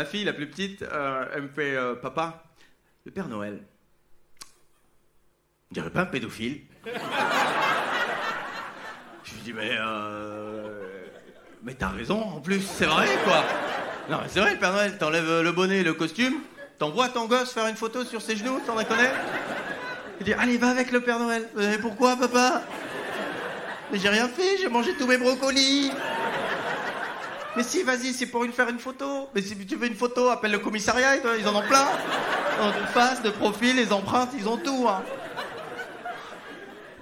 [0.00, 2.42] ma fille, la plus petite, euh, elle me fait euh, Papa,
[3.04, 3.60] le Père Noël,
[5.70, 6.62] on dirait pas un pédophile.
[9.24, 9.76] Je lui dis Mais.
[9.78, 11.04] Euh,
[11.62, 13.44] mais t'as raison, en plus, c'est vrai, quoi
[14.08, 16.36] Non, mais c'est vrai, le Père Noël, t'enlèves le bonnet et le costume,
[16.78, 19.12] t'envoies ton gosse faire une photo sur ses genoux, t'en connais
[20.20, 21.46] Il dit Allez, va avec le Père Noël.
[21.56, 22.62] Mais pourquoi, papa
[23.92, 25.92] Mais j'ai rien fait, j'ai mangé tous mes brocolis
[27.56, 29.28] mais si, vas-y, c'est pour une faire une photo.
[29.34, 31.86] Mais si tu veux une photo, appelle le commissariat, ils en ont plein.
[32.60, 34.86] De face, de profil, les empreintes, ils ont tout.
[34.88, 35.02] Hein.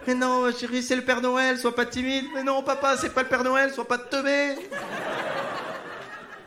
[0.07, 2.24] Mais non, chérie, c'est le Père Noël, sois pas timide.
[2.34, 4.55] Mais non, papa, c'est pas le Père Noël, sois pas teubé.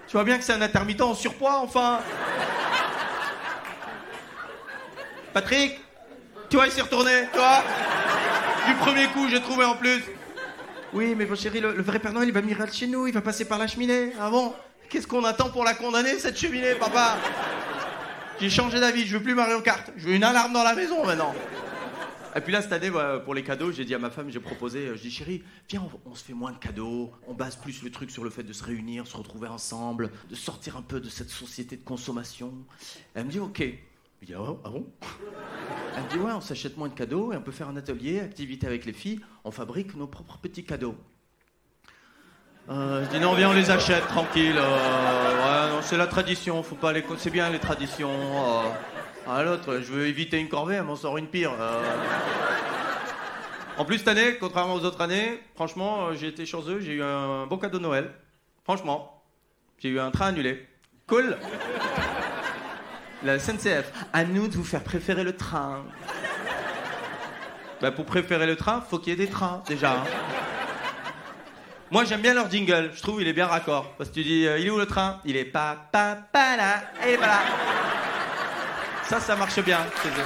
[0.07, 1.99] Tu vois bien que c'est un intermittent en surpoids, enfin.
[5.33, 5.79] Patrick,
[6.49, 7.63] tu vois, il s'est retourné, tu vois
[8.67, 10.03] Du premier coup, j'ai trouvé en plus.
[10.93, 13.21] Oui, mais mon chéri, le, vrai Père Noël, il va venir chez nous, il va
[13.21, 14.11] passer par la cheminée.
[14.19, 14.53] Ah bon?
[14.89, 17.17] Qu'est-ce qu'on attend pour la condamner, cette cheminée, papa?
[18.41, 19.89] J'ai changé d'avis, je veux plus Mario Kart.
[19.95, 21.33] Je veux une alarme dans la maison maintenant.
[22.35, 22.91] Et puis là, cette année,
[23.23, 25.83] pour les cadeaux, j'ai dit à ma femme, j'ai proposé, euh, je dis chérie, viens,
[26.05, 28.53] on, se fait moins de cadeaux, on base plus le truc sur le fait de
[28.53, 32.53] se réunir, se retrouver ensemble, de sortir un peu de cette société de consommation.
[33.15, 33.63] Elle me dit ok.
[34.21, 34.85] Je dis ah, ah bon
[35.97, 38.19] Elle me dit ouais, on s'achète moins de cadeaux et on peut faire un atelier,
[38.19, 40.95] activité avec les filles, on fabrique nos propres petits cadeaux.
[42.69, 44.55] Euh, je dis non, viens, on les achète, tranquille.
[44.55, 47.03] Euh, ouais, c'est la tradition, faut pas les.
[47.17, 48.11] C'est bien les traditions.
[49.27, 51.53] Ah, l'autre, je veux éviter une corvée, elle m'en sort une pire.
[51.59, 51.81] Euh.
[53.77, 57.03] En plus, cette année, contrairement aux autres années, franchement, euh, j'ai été chanceux, j'ai eu
[57.03, 58.11] un bon cadeau de Noël.
[58.63, 59.23] Franchement,
[59.79, 60.67] j'ai eu un train annulé.
[61.07, 61.37] Cool.
[63.23, 65.83] La SNCF, à nous de vous faire préférer le train.
[67.79, 69.93] Bah, pour préférer le train, faut qu'il y ait des trains, déjà.
[69.93, 70.03] Hein.
[71.91, 72.91] Moi, j'aime bien leur jingle.
[72.95, 73.93] Je trouve il est bien raccord.
[73.97, 75.19] Parce que tu dis, euh, il est où le train?
[75.25, 76.83] Il est pas, pas, pas là.
[77.05, 77.41] Et voilà.
[79.07, 80.25] Ça, ça marche bien chez eux.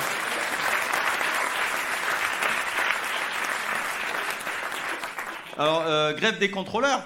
[5.58, 7.02] Alors, euh, grève des contrôleurs?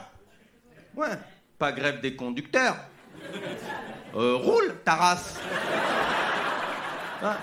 [0.95, 1.07] Ouais,
[1.57, 2.75] pas grève des conducteurs.
[4.15, 5.39] Euh, roule, ta race.
[7.21, 7.37] Ah.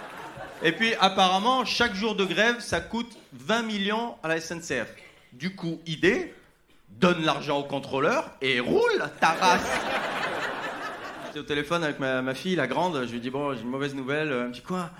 [0.62, 4.88] Et puis, apparemment, chaque jour de grève, ça coûte 20 millions à la SNCF.
[5.32, 6.34] Du coup, idée,
[6.88, 9.70] donne l'argent aux contrôleurs et roule, ta race
[11.38, 13.04] au téléphone avec ma, fille, la grande.
[13.06, 14.28] Je lui dis Bon, j'ai une mauvaise nouvelle.
[14.28, 14.90] Elle me dit Quoi?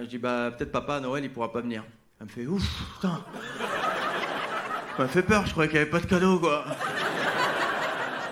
[0.00, 1.84] Je dis Bah, peut-être papa, Noël, il pourra pas venir.
[2.20, 2.62] Elle me fait Ouf,
[2.94, 3.24] putain.
[4.96, 6.64] Ça m'a fait peur, je croyais qu'il n'y avait pas de cadeau, quoi.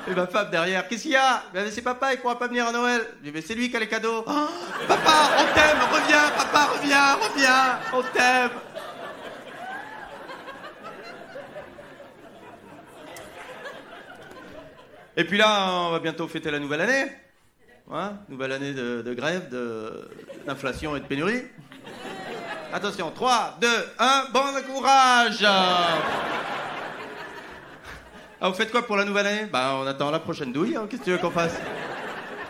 [0.08, 1.44] Et ma femme derrière, qu'est-ce qu'il y a?
[1.54, 3.06] Ben, C'est papa, il pourra pas venir à Noël.
[3.20, 4.24] Je dis, mais c'est lui qui a les cadeaux.
[4.26, 4.48] Oh,
[4.88, 8.50] papa, on t'aime, reviens, papa, reviens, reviens, on t'aime.
[15.16, 17.12] Et puis là, on va bientôt fêter la nouvelle année.
[17.92, 19.54] Hein, nouvelle année de, grève,
[20.46, 21.42] d'inflation et de pénurie.
[22.72, 25.44] Attention, 3, 2, 1, bon courage
[28.42, 29.46] ah, Vous faites quoi pour la nouvelle année?
[29.50, 30.86] Bah on attend la prochaine douille, hein.
[30.90, 31.54] qu'est-ce que tu veux qu'on fasse?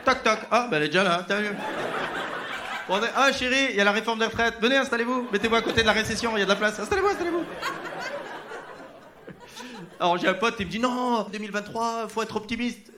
[0.04, 1.50] Toc toc, ah bah elle est déjà là, t'as vu?
[3.16, 5.86] Ah chérie, il y a la réforme des retraites, venez installez-vous, mettez-vous à côté de
[5.86, 7.44] la récession, il y a de la place, installez-vous, installez-vous
[10.02, 12.90] alors j'ai un pote, il me dit non, 2023, faut être optimiste.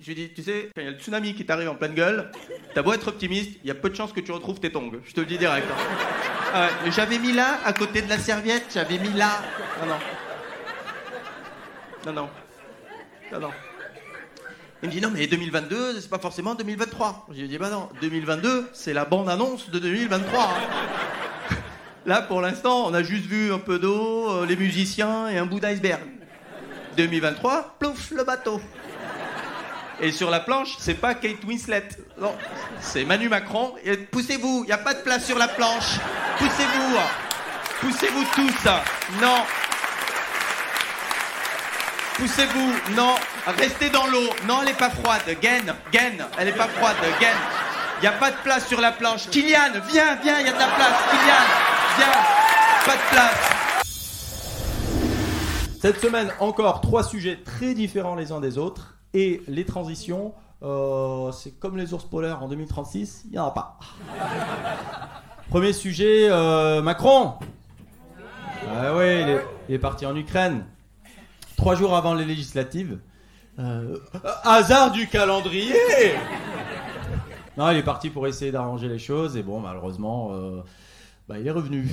[0.00, 1.94] Je lui dis, tu sais, quand il y a le tsunami qui t'arrive en pleine
[1.94, 2.30] gueule,
[2.74, 4.92] t'as beau être optimiste, il y a peu de chances que tu retrouves tes tongs.
[5.04, 5.66] Je te le dis direct.
[6.54, 6.68] Hein.
[6.90, 9.42] j'avais mis là, à côté de la serviette, j'avais mis là.
[9.80, 9.96] Non, non.
[12.06, 12.28] Non, non.
[13.32, 13.50] Non, non.
[14.82, 17.28] Il me dit, non, mais 2022, c'est pas forcément 2023.
[17.30, 20.42] Je lui dis, bah non, 2022, c'est la bande-annonce de 2023.
[20.42, 21.56] Hein.
[22.06, 25.46] Là, pour l'instant, on a juste vu un peu d'eau, euh, les musiciens et un
[25.46, 26.02] bout d'iceberg.
[26.98, 28.60] 2023, plouf, le bateau.
[30.00, 31.88] Et sur la planche, c'est pas Kate Winslet.
[32.20, 32.34] Non,
[32.80, 33.74] c'est Manu Macron.
[34.10, 35.98] Poussez-vous, il n'y a pas de place sur la planche.
[36.36, 36.98] Poussez-vous.
[37.80, 38.70] Poussez-vous tous.
[39.22, 39.44] Non.
[42.16, 42.94] Poussez-vous.
[42.94, 43.14] Non.
[43.58, 44.28] Restez dans l'eau.
[44.46, 45.22] Non, elle n'est pas froide.
[45.40, 46.24] Gaine, gaine.
[46.38, 46.96] Elle n'est pas froide.
[47.20, 47.36] Gaine.
[47.98, 49.28] Il n'y a pas de place sur la planche.
[49.30, 50.96] Kylian, viens, viens, il y a de la place.
[51.10, 51.44] Kylian,
[51.96, 52.12] viens.
[52.86, 53.54] Pas de place.
[55.80, 58.96] Cette semaine, encore trois sujets très différents les uns des autres.
[59.12, 63.50] Et les transitions, euh, c'est comme les ours polaires en 2036, il n'y en a
[63.50, 63.78] pas.
[65.50, 67.34] Premier sujet, euh, Macron.
[68.76, 69.22] Ah oui,
[69.68, 70.64] il est, parti en Ukraine.
[71.56, 72.98] Trois jours avant les législatives.
[73.58, 73.98] Euh,
[74.42, 75.76] hasard du calendrier
[77.56, 80.32] Non, il est parti pour essayer d'arranger les choses et bon, malheureusement,
[81.28, 81.88] bah, il est revenu.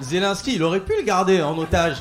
[0.00, 1.98] Zelensky, il aurait pu le garder en otage.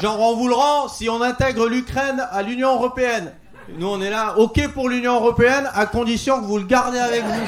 [0.00, 3.32] Genre, on vous le rend si on intègre l'Ukraine à l'Union Européenne.
[3.78, 7.24] Nous, on est là, ok pour l'Union Européenne, à condition que vous le gardez avec
[7.24, 7.40] vous.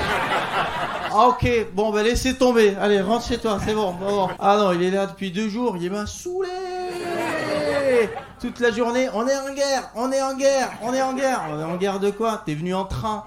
[1.21, 2.77] Ah, ok, bon, bah laissez tomber.
[2.81, 3.93] Allez, rentre chez toi, c'est bon.
[4.39, 6.49] Ah non, il est là depuis deux jours, il m'a saoulé.
[8.41, 11.43] Toute la journée, on est en guerre, on est en guerre, on est en guerre.
[11.51, 12.41] On est en guerre de quoi?
[12.47, 13.25] T'es venu en train.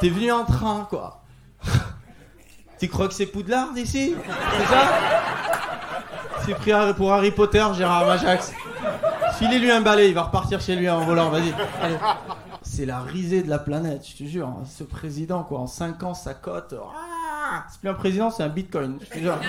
[0.00, 1.22] T'es venu en train, quoi.
[2.80, 4.16] Tu crois que c'est Poudlard ici
[4.58, 4.88] C'est ça?
[6.44, 8.52] C'est pris pour Harry Potter, Gérard Majax.
[9.38, 11.54] Filez-lui un balai, il va repartir chez lui en volant, vas-y.
[12.76, 14.48] C'est la risée de la planète, je te jure.
[14.48, 14.64] hein.
[14.66, 16.74] Ce président, quoi, en 5 ans, sa cote.
[16.78, 19.38] ah, c'est plus un président, c'est un bitcoin, je te jure.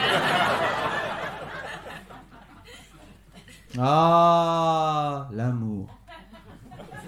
[3.77, 5.89] Ah, l'amour.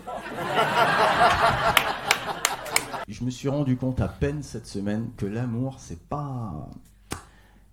[3.08, 6.68] Je me suis rendu compte à peine cette semaine que l'amour, c'est pas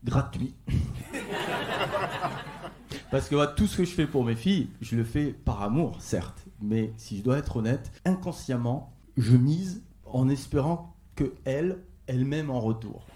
[0.03, 0.55] gratuit.
[3.11, 5.97] Parce que tout ce que je fais pour mes filles, je le fais par amour,
[6.01, 6.46] certes.
[6.61, 12.61] Mais si je dois être honnête, inconsciemment, je mise en espérant que elles m'aiment en
[12.61, 13.07] retour.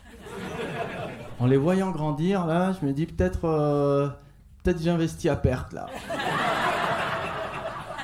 [1.38, 4.08] En les voyant grandir, là, je me dis peut-être, euh,
[4.62, 5.86] peut-être j'investis à perte là.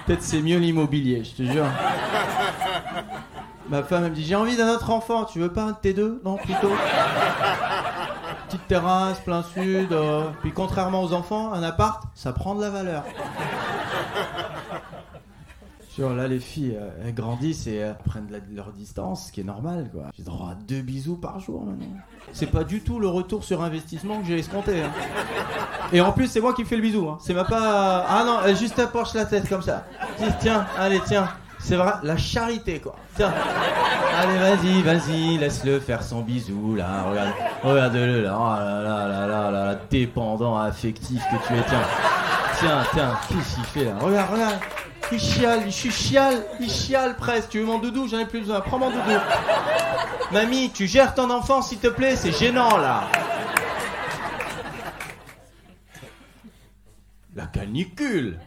[0.07, 1.67] Peut-être c'est mieux l'immobilier, je te jure.
[3.69, 5.77] Ma femme elle me dit j'ai envie d'un autre enfant, tu veux pas un de
[5.77, 6.21] tes deux?
[6.25, 6.71] Non, plutôt.
[8.47, 9.93] Petite terrasse, plein sud.
[9.93, 13.03] euh, Puis contrairement aux enfants, un appart, ça prend de la valeur.
[15.99, 19.89] Là, les filles, euh, elles grandissent et euh, prennent leur distance, ce qui est normal,
[19.93, 20.05] quoi.
[20.17, 21.87] J'ai droit à deux bisous par jour maintenant.
[22.33, 24.83] C'est pas du tout le retour sur investissement que j'ai escompté.
[24.83, 24.91] hein.
[25.93, 27.09] Et en plus, c'est moi qui fais le bisou.
[27.09, 27.19] hein.
[27.21, 28.05] C'est même pas.
[28.09, 29.85] Ah non, elle juste approche la tête comme ça.
[30.19, 31.29] Dis, Tiens, allez, tiens.
[31.59, 32.95] C'est vrai, la charité, quoi.
[33.17, 33.33] Tiens.
[34.19, 37.05] Allez, vas-y, vas-y, laisse-le faire son bisou, là.
[37.09, 37.31] Regarde,
[37.65, 38.37] regarde-le, là.
[38.39, 41.63] Oh là là là là là là, dépendant affectif que tu es.
[41.65, 41.81] Tiens,
[42.61, 44.55] tiens, tiens, qu'est-ce qu'il fait là Regarde, regarde.
[45.13, 47.51] Il chiale, il chiale, il chiale presque.
[47.51, 48.09] Tu veux mon doudou?
[48.09, 48.61] J'en ai plus besoin.
[48.61, 49.19] Prends mon doudou.
[50.33, 52.17] Mamie, tu gères ton enfant, s'il te plaît?
[52.17, 53.05] C'est gênant, là.
[57.35, 58.39] La canicule.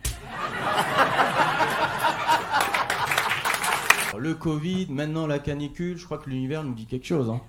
[4.18, 7.30] Le Covid, maintenant la canicule, je crois que l'univers nous dit quelque chose.
[7.30, 7.40] hein.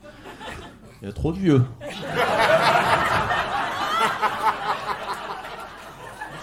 [1.02, 1.64] Il y a trop de vieux.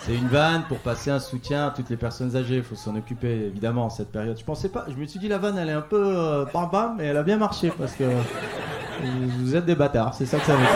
[0.07, 2.55] C'est une vanne pour passer un soutien à toutes les personnes âgées.
[2.55, 4.39] Il faut s'en occuper évidemment en cette période.
[4.39, 4.85] Je pensais pas.
[4.87, 7.17] Je me suis dit la vanne elle est un peu euh, bam bam, mais elle
[7.17, 8.05] a bien marché parce que
[9.39, 10.13] vous êtes des bâtards.
[10.13, 10.69] C'est ça que ça veut dire.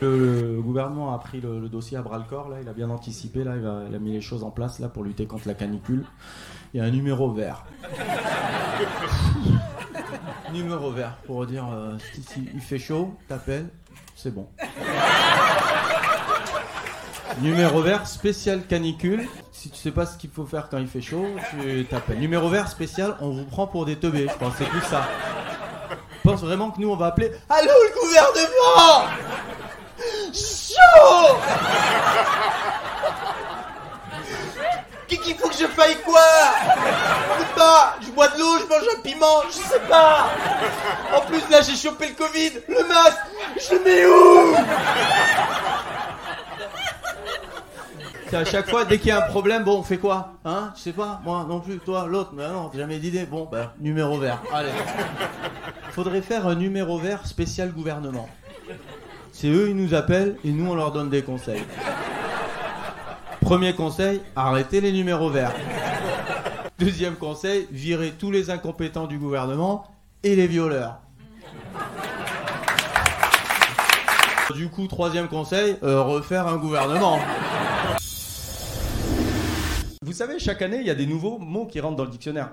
[0.00, 2.48] Le, gouvernement a pris le, dossier à bras le corps.
[2.48, 3.44] Là, il a bien anticipé.
[3.44, 3.52] Là,
[3.90, 6.06] il, a mis les choses en place là pour lutter contre la canicule.
[6.72, 7.66] Il y a un numéro vert.
[10.54, 11.98] numéro vert pour dire euh,
[12.54, 13.68] il fait chaud, t'appelles,
[14.16, 14.48] c'est bon.
[17.40, 19.26] Numéro vert spécial canicule.
[19.52, 22.18] Si tu sais pas ce qu'il faut faire quand il fait chaud, tu t'appelles.
[22.18, 24.26] Numéro vert spécial, on vous prend pour des teubés.
[24.30, 25.08] Je pense c'est plus ça.
[25.90, 29.06] Je pense vraiment que nous on va appeler Allô le gouvernement
[30.32, 31.38] Chaud
[35.22, 36.20] qu'il faut que je fasse quoi?
[37.38, 40.30] Je pas, je bois de l'eau, je mange un piment, je sais pas
[41.14, 43.18] En plus là j'ai chopé le Covid, le masque,
[43.56, 44.56] je le mets où?
[48.32, 50.82] À chaque fois, dès qu'il y a un problème, bon, on fait quoi Hein Je
[50.82, 53.26] sais pas, moi non plus, toi, l'autre, mais non, jamais d'idée.
[53.26, 54.42] Bon, ben, numéro vert.
[54.52, 54.70] Allez.
[55.90, 58.28] Faudrait faire un numéro vert spécial gouvernement.
[59.32, 61.62] C'est eux, ils nous appellent et nous, on leur donne des conseils.
[63.40, 65.54] Premier conseil, arrêtez les numéros verts.
[66.78, 69.86] Deuxième conseil, virez tous les incompétents du gouvernement
[70.22, 71.00] et les violeurs.
[74.54, 77.18] Du coup, troisième conseil, euh, refaire un gouvernement.
[80.10, 82.50] Vous savez, chaque année, il y a des nouveaux mots qui rentrent dans le dictionnaire.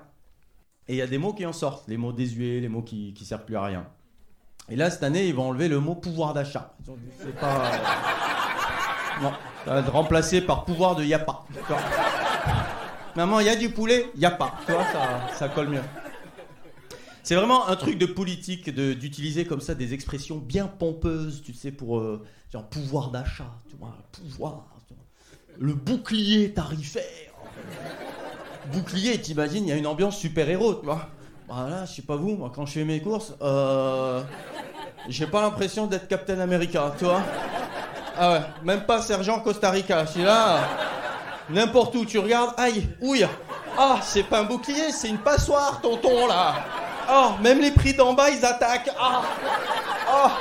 [0.87, 3.15] Et il y a des mots qui en sortent, les mots désuets, les mots qui,
[3.15, 3.87] qui servent plus à rien.
[4.69, 6.75] Et là, cette année, ils vont enlever le mot pouvoir d'achat.
[6.85, 6.93] C'est.
[9.23, 9.31] Non,
[9.65, 11.45] ça va être remplacé par pouvoir de yapa.
[13.15, 14.53] Maman, il y a du poulet Y a pas.
[14.67, 15.83] Tu ça, ça colle mieux.
[17.23, 21.71] C'est vraiment un truc de politique d'utiliser comme ça des expressions bien pompeuses, tu sais,
[21.71, 22.23] pour euh,
[22.53, 24.67] genre pouvoir d'achat, tu vois, pouvoir,
[25.59, 27.26] le bouclier tarifaire.
[28.71, 31.07] Bouclier, t'imagines, il y a une ambiance super-héros, tu vois.
[31.47, 34.21] Voilà, je sais pas vous, moi quand je fais mes courses, euh,
[35.07, 37.21] j'ai pas l'impression d'être Captain America, tu vois.
[38.17, 40.59] Ah ouais, même pas Sergent Costa Rica, je suis là,
[41.49, 43.27] n'importe où tu regardes, aïe, ouille,
[43.77, 46.55] ah, c'est pas un bouclier, c'est une passoire, tonton, là.
[47.09, 48.89] Oh, même les prix d'en bas, ils attaquent.
[48.99, 49.21] Ah,
[50.09, 50.31] ah.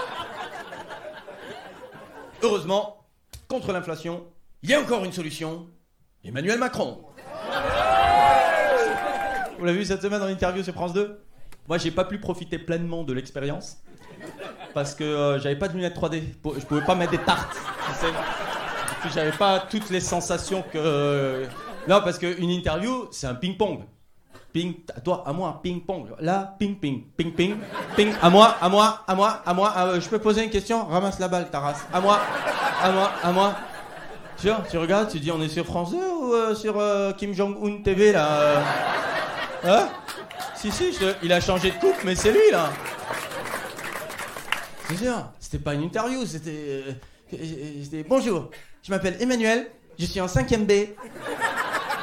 [2.43, 3.05] Heureusement,
[3.47, 4.25] contre l'inflation,
[4.63, 5.67] il y a encore une solution.
[6.27, 6.99] Emmanuel Macron.
[9.59, 11.21] Vous l'avez vu cette semaine dans l'interview sur France 2
[11.69, 13.79] Moi, j'ai pas pu profiter pleinement de l'expérience
[14.75, 16.23] parce que euh, j'avais pas de lunettes 3D.
[16.59, 17.57] Je pouvais pas mettre des tartes.
[17.87, 18.13] Tu sais.
[19.15, 21.45] J'avais pas toutes les sensations que.
[21.89, 23.85] Non, parce qu'une interview, c'est un ping-pong.
[24.53, 26.09] Ping, à toi, à moi, ping-pong.
[26.19, 27.57] Là, ping-ping, ping-ping,
[27.95, 29.73] ping, à moi, à moi, à moi, à moi.
[29.77, 30.85] Euh, je peux poser une question?
[30.87, 31.87] Ramasse la balle, Taras.
[31.93, 32.19] À moi,
[32.83, 33.55] à moi, à moi.
[34.39, 37.33] Tu tu regardes, tu dis on est sur France 2 ou euh, sur euh, Kim
[37.35, 38.61] Jong-un TV là euh
[39.65, 39.89] Hein?
[40.55, 42.71] Si, si, il a changé de coupe, mais c'est lui là.
[44.89, 46.85] C'est sûr, c'était pas une interview, c'était.
[48.09, 48.51] bonjour,
[48.83, 50.97] je m'appelle Emmanuel, je suis en 5ème B et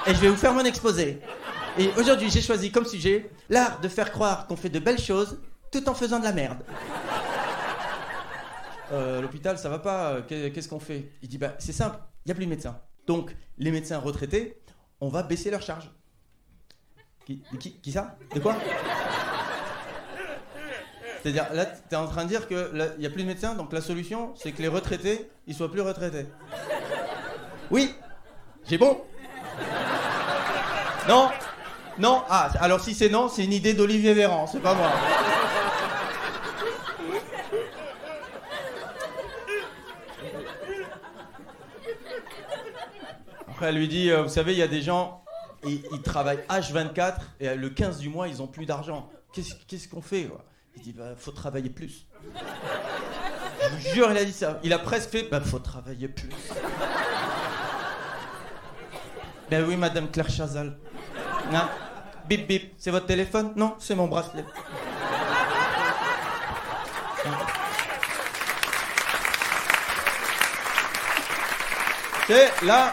[0.07, 1.19] je vais vous faire mon exposé.
[1.77, 5.39] Et aujourd'hui, j'ai choisi comme sujet l'art de faire croire qu'on fait de belles choses
[5.71, 6.57] tout en faisant de la merde.
[8.91, 11.09] L'hôpital, ça va pas, qu'est- qu'est-ce qu'on fait?
[11.23, 12.80] Il dit bah, c'est simple, il n'y a plus de médecins.
[13.08, 14.58] Donc, les médecins retraités,
[15.01, 15.92] on va baisser leur charge.
[17.25, 18.18] Qui, qui, qui ça?
[18.34, 18.56] De quoi?
[21.22, 23.72] C'est-à-dire, là, tu es en train de dire qu'il n'y a plus de médecins, donc
[23.72, 26.25] la solution, c'est que les retraités, ils soient plus retraités.
[27.72, 27.96] Oui
[28.68, 29.01] J'ai bon
[31.08, 31.30] Non
[31.98, 34.92] Non Ah, alors si c'est non, c'est une idée d'Olivier Véran, c'est pas moi.
[43.63, 45.24] Elle lui dit, euh, vous savez, il y a des gens,
[45.65, 49.10] ils, travaillent H24 et le 15 du mois, ils ont plus d'argent.
[49.34, 50.29] Qu'est-ce qu'on fait
[50.75, 52.05] Il dit, bah, faut travailler plus.
[53.62, 54.60] Je vous jure, il a dit ça.
[54.63, 56.29] Il a presque fait, bah, faut travailler plus.
[59.50, 60.77] Ben oui, madame Claire Chazal.
[61.53, 61.70] Hein?
[62.27, 63.53] Bip bip, c'est votre téléphone?
[63.55, 64.46] Non, c'est mon bracelet.
[72.25, 72.91] Tu sais, là,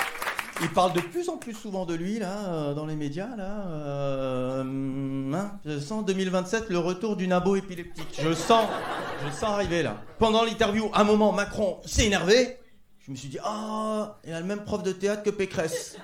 [0.62, 3.66] il parle de plus en plus souvent de lui, là, euh, dans les médias, là.
[3.66, 8.20] euh, hein, je sens 2027 le retour du nabo épileptique.
[8.22, 8.66] Je sens,
[9.24, 9.96] je sens arriver, là.
[10.18, 12.58] Pendant l'interview, un moment, Macron, s'est énervé.
[13.00, 15.96] Je me suis dit, ah, il a le même prof de théâtre que Pécresse.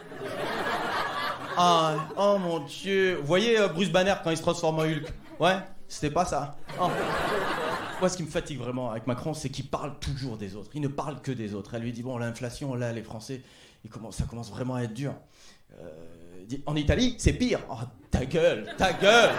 [1.56, 3.16] Ah, oh mon dieu.
[3.20, 5.56] Vous voyez euh, Bruce Banner quand il se transforme en Hulk Ouais,
[5.88, 6.56] c'était pas ça.
[6.80, 6.88] Oh.
[8.00, 10.70] Moi, ce qui me fatigue vraiment avec Macron, c'est qu'il parle toujours des autres.
[10.74, 11.74] Il ne parle que des autres.
[11.74, 13.40] Elle lui dit bon, l'inflation, là, les Français,
[14.10, 15.14] ça commence vraiment à être dur.
[15.80, 15.88] Euh,
[16.66, 17.60] en Italie, c'est pire.
[17.70, 17.74] Oh,
[18.10, 19.30] ta gueule, ta gueule.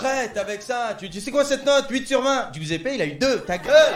[0.00, 0.96] Arrête avec ça.
[0.98, 1.86] Tu dis, c'est quoi cette note?
[1.88, 3.40] 8 sur 20 Giuseppe, il a eu 2.
[3.40, 3.94] Ta gueule.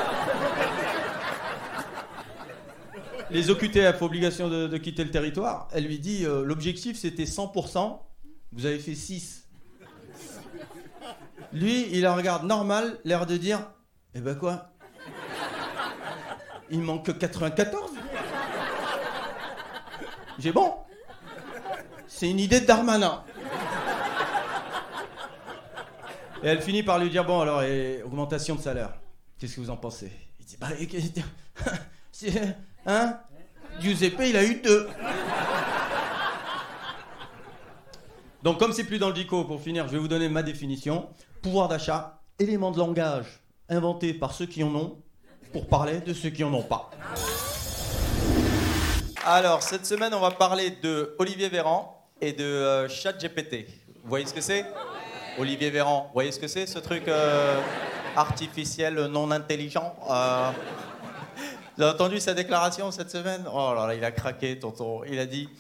[3.31, 7.99] Les OQTF, obligation de, de quitter le territoire, elle lui dit euh, l'objectif c'était 100%,
[8.53, 9.47] vous avez fait 6.
[11.53, 13.71] Lui, il la regarde normal, l'air de dire
[14.15, 14.71] Eh ben quoi?
[16.71, 17.88] Il manque que 94
[20.39, 20.75] J'ai bon
[22.07, 23.23] C'est une idée de Darmanin.
[26.43, 28.93] Et elle finit par lui dire Bon, alors, et augmentation de salaire,
[29.39, 30.13] qu'est-ce que vous en pensez?
[30.39, 30.69] Il dit Bah,
[32.13, 33.19] c'est- hein?
[33.81, 34.89] Giuseppe, il a eu deux.
[38.43, 41.09] Donc, comme c'est plus dans le dico, pour finir, je vais vous donner ma définition.
[41.43, 45.03] Pouvoir d'achat, élément de langage inventé par ceux qui en ont
[45.53, 46.91] pour parler de ceux qui en ont pas.
[49.31, 53.67] Alors, cette semaine, on va parler de Olivier Véran et de euh, ChatGPT.
[54.03, 54.65] Vous voyez ce que c'est?
[55.39, 57.61] Olivier Véran, vous voyez ce que c'est, ce truc euh,
[58.17, 59.95] artificiel non intelligent?
[60.11, 60.51] Euh,
[61.77, 63.45] Vous avez entendu sa déclaration cette semaine?
[63.53, 65.03] Oh là là, il a craqué, tonton.
[65.07, 65.51] Il a dit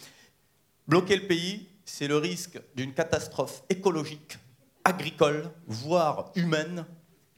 [0.87, 4.39] Bloquer le pays, c'est le risque d'une catastrophe écologique,
[4.83, 6.87] agricole, voire humaine,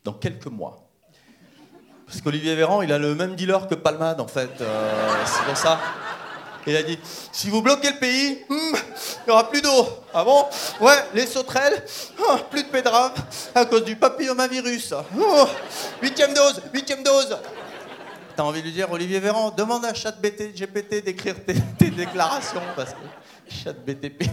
[0.05, 0.87] dans quelques mois.
[2.07, 4.61] Parce qu'Olivier Véran, il a le même dealer que Palmade, en fait.
[4.61, 5.81] Euh, c'est pour ça.
[6.67, 6.99] Il a dit
[7.33, 9.87] si vous bloquez le pays, hmm, il n'y aura plus d'eau.
[10.13, 10.45] Ah bon
[10.81, 11.85] Ouais, les sauterelles,
[12.19, 13.13] oh, plus de pédrave
[13.55, 14.95] à cause du papillomavirus.
[15.19, 15.47] Oh,
[16.03, 17.39] huitième dose, huitième dose.
[18.37, 22.63] T'as envie de lui dire, Olivier Véran, demande à ChatBT, GPT d'écrire tes, tes déclarations
[22.77, 22.99] parce que
[23.49, 24.25] ChatBTP.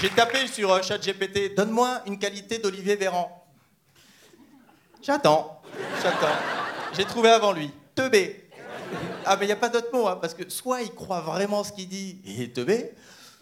[0.00, 3.41] J'ai tapé sur euh, ChatGPT, donne-moi une qualité d'Olivier Véran.
[5.02, 5.60] J'attends,
[6.00, 6.36] j'attends.
[6.92, 8.48] J'ai trouvé avant lui, teubé.
[9.24, 11.64] Ah mais il n'y a pas d'autre mot, hein, parce que soit il croit vraiment
[11.64, 12.92] ce qu'il dit et il est teubé,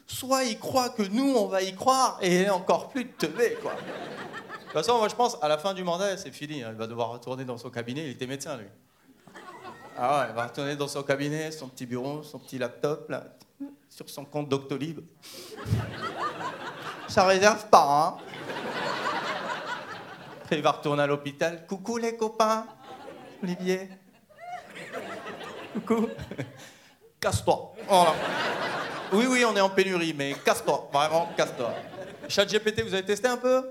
[0.06, 3.72] soit il croit que nous on va y croire et encore plus teubé quoi.
[3.72, 6.78] De toute façon, moi je pense à la fin du mandat, c'est fini, hein, il
[6.78, 8.66] va devoir retourner dans son cabinet, il était médecin lui.
[9.98, 13.24] Ah ouais, il va retourner dans son cabinet, son petit bureau, son petit laptop là,
[13.90, 15.00] sur son compte Doctolib.
[17.06, 18.29] Ça réserve pas, hein.
[20.52, 21.64] Il va retourner à l'hôpital.
[21.66, 22.66] Coucou les copains.
[23.42, 23.88] Olivier.
[25.74, 26.08] Coucou.
[27.20, 27.72] Casse-toi.
[29.12, 30.88] Oui, oui, on est en pénurie, mais casse-toi.
[30.92, 31.72] Vraiment, casse-toi.
[32.28, 33.62] ChatGPT, vous avez testé un peu?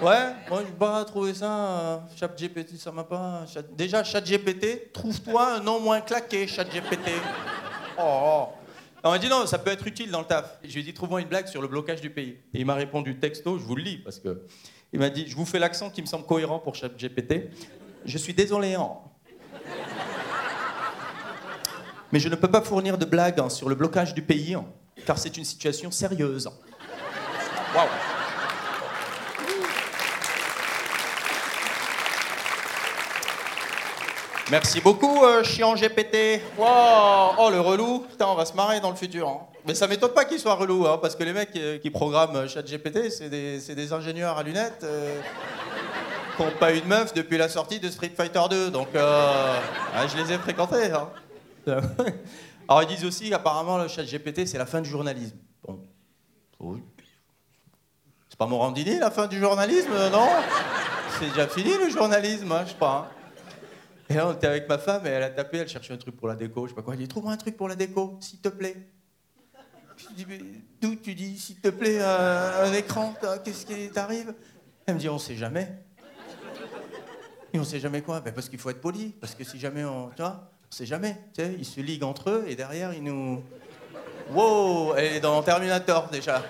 [0.00, 1.50] Ouais Moi, j'ai pas trouvé ça.
[1.50, 3.44] euh, ChatGPT, ça m'a pas.
[3.52, 7.10] Chat- Déjà, ChatGPT, trouve-toi un nom moins claqué, ChatGPT.
[7.98, 8.48] Oh, oh.
[9.02, 10.58] On m'a dit non, ça peut être utile dans le taf.
[10.64, 12.38] Je lui ai dit, trouve-moi une blague sur le blocage du pays.
[12.54, 14.42] Et il m'a répondu texto, je vous le lis parce que.
[14.94, 17.50] Il m'a dit, je vous fais l'accent qui me semble cohérent pour ChatGPT.
[18.04, 18.90] Je suis désolé, hein.
[22.12, 24.64] Mais je ne peux pas fournir de blagues hein, sur le blocage du pays, hein,
[25.04, 26.48] car c'est une situation sérieuse.
[34.48, 36.40] Merci beaucoup, euh, chiant GPT.
[36.56, 37.34] Wow.
[37.38, 38.06] Oh, le relou.
[38.08, 39.40] Putain, on va se marrer dans le futur.
[39.66, 42.46] Mais ça m'étonne pas qu'il soit relou, hein, parce que les mecs euh, qui programment
[42.46, 45.20] ChatGPT, c'est des, c'est des ingénieurs à lunettes euh,
[46.36, 48.70] qui n'ont pas eu de meuf depuis la sortie de Street Fighter 2.
[48.70, 49.56] Donc, euh,
[49.96, 50.90] ouais, je les ai fréquentés.
[50.92, 51.08] hein.
[52.68, 55.36] Alors, ils disent aussi qu'apparemment, le ChatGPT, c'est la fin du journalisme.
[55.66, 55.80] Bon.
[56.60, 56.82] Oui.
[58.28, 60.28] C'est pas Morandini, la fin du journalisme, non?
[61.18, 63.10] C'est déjà fini, le journalisme, hein, je sais pas.
[63.10, 63.14] hein.
[64.10, 66.16] Et là, on était avec ma femme et elle a tapé, elle cherchait un truc
[66.16, 66.92] pour la déco, je sais pas quoi.
[66.94, 68.76] Elle dit Trouve-moi un truc pour la déco, s'il te plaît.
[70.12, 70.38] Dis Mais
[70.80, 74.34] D'où tu dis S'il te plaît, un écran, qu'est-ce qui t'arrive?
[74.86, 75.72] Elle me dit On sait jamais.
[77.52, 78.20] Et on sait jamais quoi?
[78.20, 80.08] Ben Parce qu'il faut être poli, parce que si jamais on.
[80.10, 81.16] Tu vois On sait jamais.
[81.34, 83.42] Tu sais, ils se liguent entre eux et derrière, ils nous.
[84.30, 86.42] Wow Elle est dans Terminator déjà.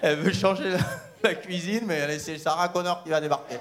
[0.00, 0.74] Elle veut changer
[1.22, 3.56] la, cuisine, mais c'est Sarah Connor qui va débarquer.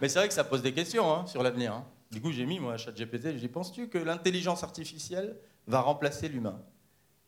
[0.00, 1.72] Mais c'est vrai que ça pose des questions hein, sur l'avenir.
[1.72, 1.84] hein.
[2.10, 6.28] Du coup, j'ai mis, moi, à ChatGPT, j'ai dit, penses-tu que l'intelligence artificielle va remplacer
[6.28, 6.60] l'humain?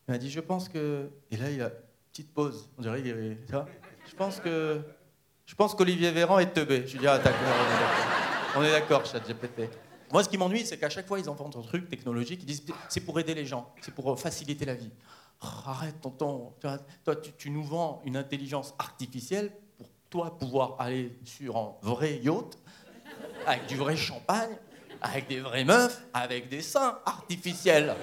[0.08, 1.10] Il m'a dit, je pense que...
[1.30, 1.70] Et là, il a
[2.12, 2.70] petite pause.
[2.78, 3.38] On dirait qu'il est...
[4.08, 4.80] Je pense que...
[5.44, 6.86] Je pense qu'Olivier Véran est teubé.
[6.86, 7.40] Je lui dis, ah, d'accord,
[8.56, 9.04] on est d'accord.
[9.04, 9.70] ChatGPT.
[10.12, 12.64] Moi, ce qui m'ennuie, c'est qu'à chaque fois, ils inventent un truc technologique, ils disent,
[12.88, 14.90] c'est pour aider les gens, c'est pour faciliter la vie.
[15.42, 16.52] Oh, arrête, tonton.
[16.60, 22.56] Toi, tu nous vends une intelligence artificielle pour toi pouvoir aller sur un vrai yacht,
[23.46, 24.56] avec du vrai champagne,
[25.06, 27.94] avec des vraies meufs, avec des seins artificiels.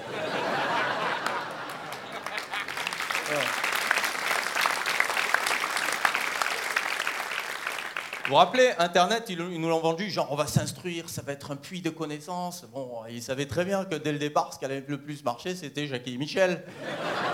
[8.24, 11.50] Vous vous rappelez, Internet, ils, nous l'ont vendu, genre on va s'instruire, ça va être
[11.50, 12.64] un puits de connaissances.
[12.72, 15.54] Bon, ils savaient très bien que dès le départ, ce qui allait le plus marcher,
[15.54, 16.64] c'était Jackie Michel.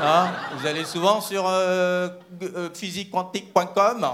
[0.00, 2.09] Hein Vous allez souvent sur euh,
[2.42, 4.09] euh, physiquequantique.com.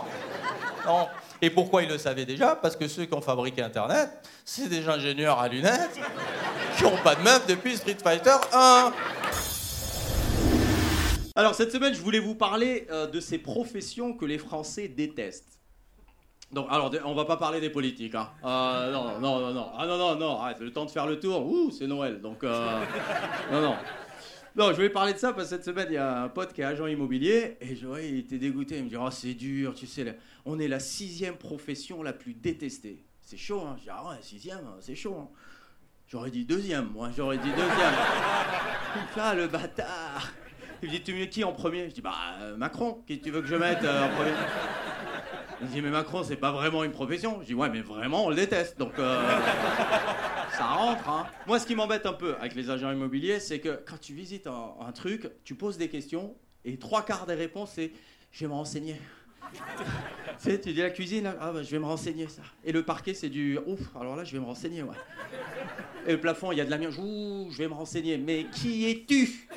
[1.42, 2.56] Et pourquoi ils le savaient déjà?
[2.56, 4.08] Parce que ceux qui ont fabriqué Internet,
[4.44, 6.00] c'est des ingénieurs à lunettes
[6.76, 8.92] qui n'ont pas de meuf depuis Street Fighter 1.
[11.34, 15.56] Alors cette semaine, je voulais vous parler euh, de ces professions que les Français détestent.
[16.52, 18.28] Donc, alors, on va pas parler des politiques, hein.
[18.44, 21.18] Euh, non, non, non, non, ah non, non, non, arrête, le temps de faire le
[21.18, 22.84] tour, ouh, c'est Noël, donc, euh,
[23.50, 23.74] non, non.
[24.56, 26.54] Non, je voulais parler de ça parce que cette semaine, il y a un pote
[26.54, 28.78] qui est agent immobilier et je il était dégoûté.
[28.78, 30.16] Il me dit, oh, c'est dur, tu sais,
[30.46, 33.04] on est la sixième profession la plus détestée.
[33.20, 33.74] C'est chaud, hein.
[33.78, 35.14] Je dis, ah ouais, sixième, c'est chaud.
[35.20, 35.28] hein.
[36.08, 37.68] J'aurais dit deuxième, moi, j'aurais dit deuxième.
[39.14, 40.32] Fait, ah, le bâtard.
[40.82, 41.90] Il me dit, tu mets qui en premier?
[41.90, 44.32] Je dis, bah, euh, Macron, qui tu veux que je mette euh, en premier?
[45.60, 47.40] Il me dit, mais Macron, c'est pas vraiment une profession.
[47.42, 48.78] Je dis, ouais, mais vraiment, on le déteste.
[48.78, 49.22] Donc, euh,
[50.56, 51.08] ça rentre.
[51.08, 51.26] Hein.
[51.46, 54.46] Moi, ce qui m'embête un peu avec les agents immobiliers, c'est que quand tu visites
[54.46, 57.92] un, truc, tu poses des questions et trois quarts des réponses, c'est
[58.32, 59.00] je vais me renseigner.
[59.52, 59.58] tu
[60.38, 62.42] sais, tu dis la cuisine, ah bah, je vais me renseigner ça.
[62.64, 64.96] Et le parquet, c'est du ouf, alors là, je vais me renseigner, ouais.
[66.06, 68.16] Et le plafond, il y a de la ouh, je vais me renseigner.
[68.16, 69.48] Mais qui es-tu?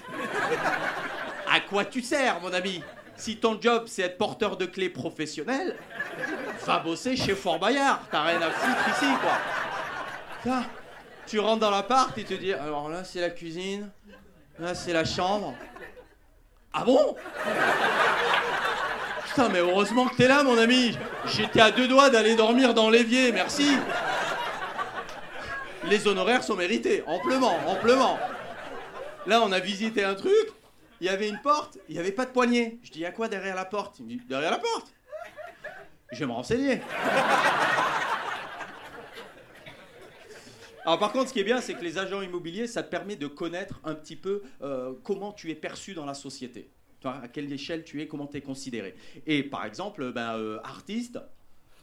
[1.47, 2.81] À quoi tu sers, mon ami?
[3.15, 5.75] Si ton job, c'est être porteur de clés professionnel,
[6.65, 8.01] va bosser chez Fort Bayard.
[8.09, 9.37] T'as rien à foutre ici, quoi.
[10.41, 10.65] Putain,
[11.29, 13.89] tu rentres dans l'appart et te dis, alors là, c'est la cuisine,
[14.57, 15.53] là, c'est la chambre.
[16.73, 17.15] Ah bon?
[19.27, 20.97] Putain, mais heureusement que t'es là, mon ami.
[21.25, 23.77] J'étais à deux doigts d'aller dormir dans l'évier, merci.
[25.83, 28.17] Les honoraires sont mérités, amplement, amplement.
[29.27, 30.33] Là, on a visité un truc,
[30.99, 32.79] il y avait une porte, il n'y avait pas de poignée.
[32.83, 33.99] Je dis, à quoi derrière la porte?
[33.99, 34.87] Il me dit, derrière la porte.
[36.11, 36.81] Je vais me renseigner.
[40.85, 43.15] Alors par contre, ce qui est bien, c'est que les agents immobiliers, ça te permet
[43.15, 46.69] de connaître un petit peu euh, comment tu es perçu dans la société.
[47.03, 48.95] À quelle échelle tu es, comment tu es considéré.
[49.25, 51.19] Et par exemple, ben, euh, artiste,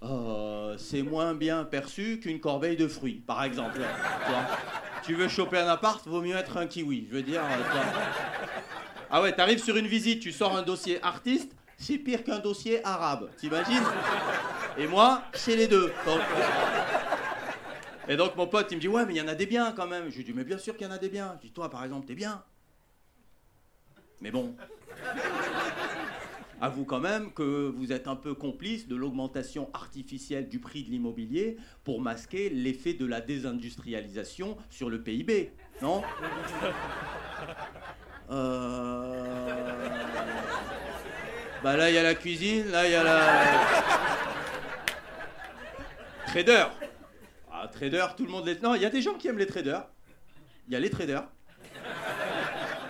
[0.02, 3.80] euh, c'est moins bien perçu qu'une corbeille de fruits, par exemple.
[5.04, 7.06] Tu, veux choper un appart, vaut mieux être un kiwi.
[7.08, 7.42] Je veux dire.
[9.10, 12.84] Ah ouais, t'arrives sur une visite, tu sors un dossier artiste, c'est pire qu'un dossier
[12.84, 13.84] arabe, t'imagines?
[14.78, 15.92] Et moi, c'est les deux.
[18.08, 19.72] Et donc mon pote, il me dit, ouais, mais il y en a des biens
[19.72, 20.10] quand même.
[20.10, 21.36] Je lui dis, mais bien sûr qu'il y en a des biens.
[21.36, 22.42] Je dis, toi, par exemple, t'es bien.
[24.20, 24.54] Mais bon.
[26.60, 30.90] Avoue quand même que vous êtes un peu complice de l'augmentation artificielle du prix de
[30.90, 36.02] l'immobilier pour masquer l'effet de la désindustrialisation sur le PIB, non?
[38.30, 39.88] Euh...
[41.62, 43.34] Bah là, il y a la cuisine, là, il y a la...
[46.26, 46.64] Trader.
[47.66, 48.60] Ah, trader, tout le monde les...
[48.60, 49.84] Non, il y a des gens qui aiment les traders.
[50.68, 51.24] Il y a les traders.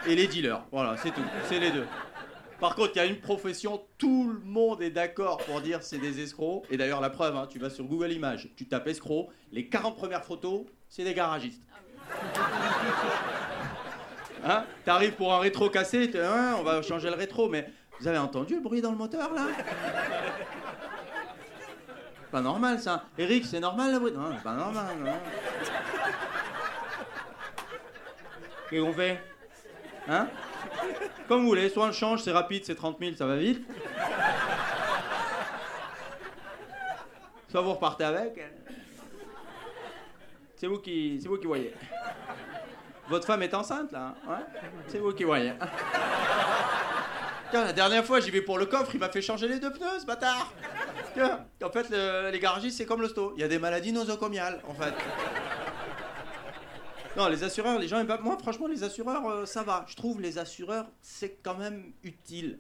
[0.07, 0.65] Et les dealers.
[0.71, 1.23] Voilà, c'est tout.
[1.49, 1.87] C'est les deux.
[2.61, 5.99] Par contre, il y a une profession, tout le monde est d'accord pour dire c'est
[5.99, 6.65] des escrocs.
[6.71, 9.97] Et d'ailleurs, la preuve, hein, tu vas sur Google Images, tu tapes escroc, les 40
[9.97, 11.63] premières photos, c'est des garagistes.
[14.45, 17.69] Hein T'arrives pour un rétro cassé, hein, on va changer le rétro, mais
[18.01, 19.47] vous avez entendu le bruit dans le moteur là?
[22.31, 23.05] Pas normal ça.
[23.17, 24.87] Eric, c'est normal le bruit Non, c'est pas normal.
[28.69, 29.23] Qu'est-ce qu'on fait?
[30.09, 30.29] Hein?
[31.29, 33.67] Comme vous voulez, soit on change, c'est rapide, c'est 30 000, ça va vite.
[37.49, 38.41] Soit vous repartez avec.
[40.57, 41.75] C'est vous qui, c'est vous qui voyez.
[43.09, 44.41] Votre femme est enceinte là, hein?
[44.89, 45.53] C'est vous qui voyez.
[47.53, 50.01] La dernière fois, j'y vais pour le coffre, il m'a fait changer les deux pneus,
[50.01, 50.53] ce bâtard.
[51.63, 51.89] En fait,
[52.31, 53.33] les garagistes, c'est comme l'hosto.
[53.37, 54.95] Il y a des maladies nosocomiales, en fait.
[57.17, 58.05] Non, les assureurs, les gens.
[58.21, 59.87] Moi, franchement, les assureurs, euh, ça va.
[59.89, 62.59] Je trouve les assureurs, c'est quand même utile.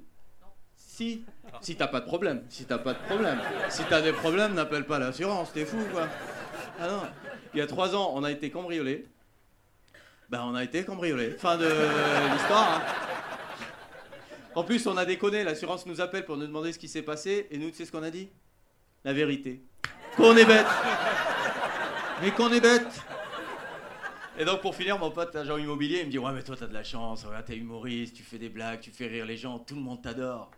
[0.76, 1.26] Si,
[1.60, 4.86] si t'as pas de problème, si t'as pas de problème, si t'as des problèmes, n'appelle
[4.86, 6.08] pas l'assurance, t'es fou quoi.
[6.80, 7.02] Ah non,
[7.52, 9.06] il y a trois ans, on a été cambriolé.
[10.30, 11.32] Ben, on a été cambriolé.
[11.32, 11.68] Fin de
[12.32, 12.80] l'histoire.
[12.80, 13.15] Hein.
[14.56, 17.46] En plus, on a déconné, l'assurance nous appelle pour nous demander ce qui s'est passé,
[17.50, 18.30] et nous, tu sais ce qu'on a dit?
[19.04, 19.60] La vérité.
[20.16, 20.66] Qu'on est bête
[22.22, 23.02] Mais qu'on est bête
[24.38, 26.66] et donc pour finir, mon pote agent immobilier, il me dit Ouais, mais toi t'as
[26.66, 29.58] de la chance, regarde, t'es humoriste, tu fais des blagues, tu fais rire les gens,
[29.58, 30.50] tout le monde t'adore.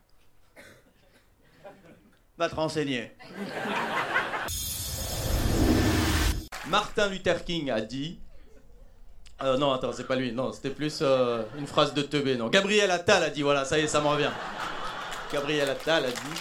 [2.36, 3.12] Va te renseigner.
[6.66, 8.18] Martin Luther King a dit.
[9.40, 12.48] Euh, non, attends, c'est pas lui, non, c'était plus euh, une phrase de teubé, non.
[12.48, 14.30] Gabriel Attal a dit, voilà, ça y est, ça me revient.
[15.32, 16.40] Gabriel Attal a dit.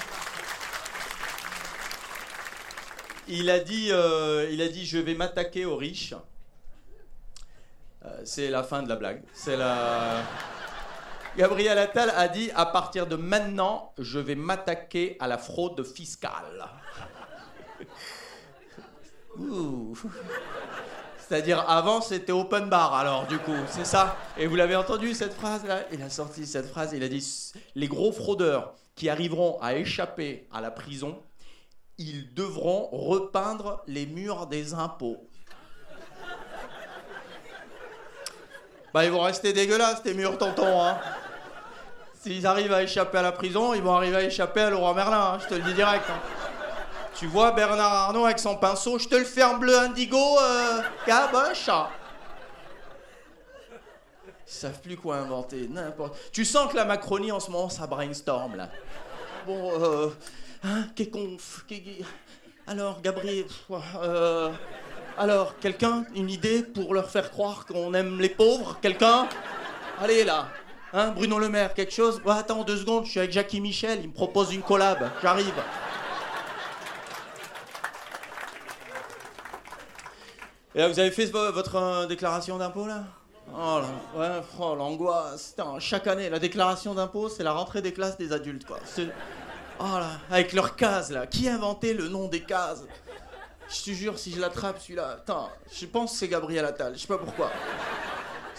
[3.27, 6.13] Il a dit, euh, il a dit, je vais m'attaquer aux riches
[8.23, 9.21] c'est la fin de la blague.
[9.33, 10.23] C'est la.
[11.37, 16.67] Gabriel Attal a dit à partir de maintenant, je vais m'attaquer à la fraude fiscale.
[21.27, 24.15] C'est-à-dire avant c'était open bar alors du coup, c'est ça.
[24.37, 27.53] Et vous l'avez entendu cette phrase là Il a sorti cette phrase, il a dit
[27.75, 31.21] les gros fraudeurs qui arriveront à échapper à la prison,
[31.97, 35.17] ils devront repeindre les murs des impôts.
[38.93, 40.97] Bah, ils vont rester dégueulasses, tes murs, tonton, hein.
[42.19, 45.33] S'ils arrivent à échapper à la prison, ils vont arriver à échapper à Leroy Merlin,
[45.33, 46.05] hein, je te le dis direct.
[46.09, 46.19] Hein.
[47.17, 50.81] Tu vois Bernard Arnault avec son pinceau, je te le fais en bleu indigo, euh,
[51.03, 51.67] caboche.
[54.47, 56.15] Ils savent plus quoi inventer, n'importe.
[56.31, 58.69] Tu sens que la Macronie en ce moment, ça brainstorm là.
[59.47, 60.09] Bon, euh.
[60.63, 61.65] Hein, qu'est conf.
[62.67, 63.45] Alors, Gabriel.
[64.01, 64.51] Euh.
[65.17, 69.27] Alors, quelqu'un, une idée pour leur faire croire qu'on aime les pauvres Quelqu'un?
[69.99, 70.49] Allez là
[70.93, 72.21] Hein, Bruno Le Maire, quelque chose?
[72.27, 75.53] Attends deux secondes, je suis avec Jackie Michel, il me propose une collab, j'arrive.
[80.77, 83.03] Et là, vous avez fait votre euh, déclaration d'impôt là?
[83.51, 85.55] Oh là, ouais, oh, l'angoisse.
[85.79, 88.77] Chaque année, la déclaration d'impôt, c'est la rentrée des classes des adultes, quoi.
[89.79, 91.25] Oh là, avec leurs cases là.
[91.25, 92.83] Qui a inventé le nom des cases?
[93.67, 95.17] Je te jure, si je l'attrape celui-là,
[95.73, 97.49] je pense que c'est Gabriel Attal, je sais pas pourquoi.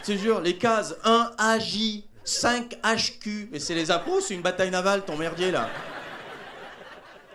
[0.01, 4.43] Je te jure, les cases 1 AJ, 5 HQ, mais c'est les impôts, c'est une
[4.43, 5.69] bataille navale, ton merdier là.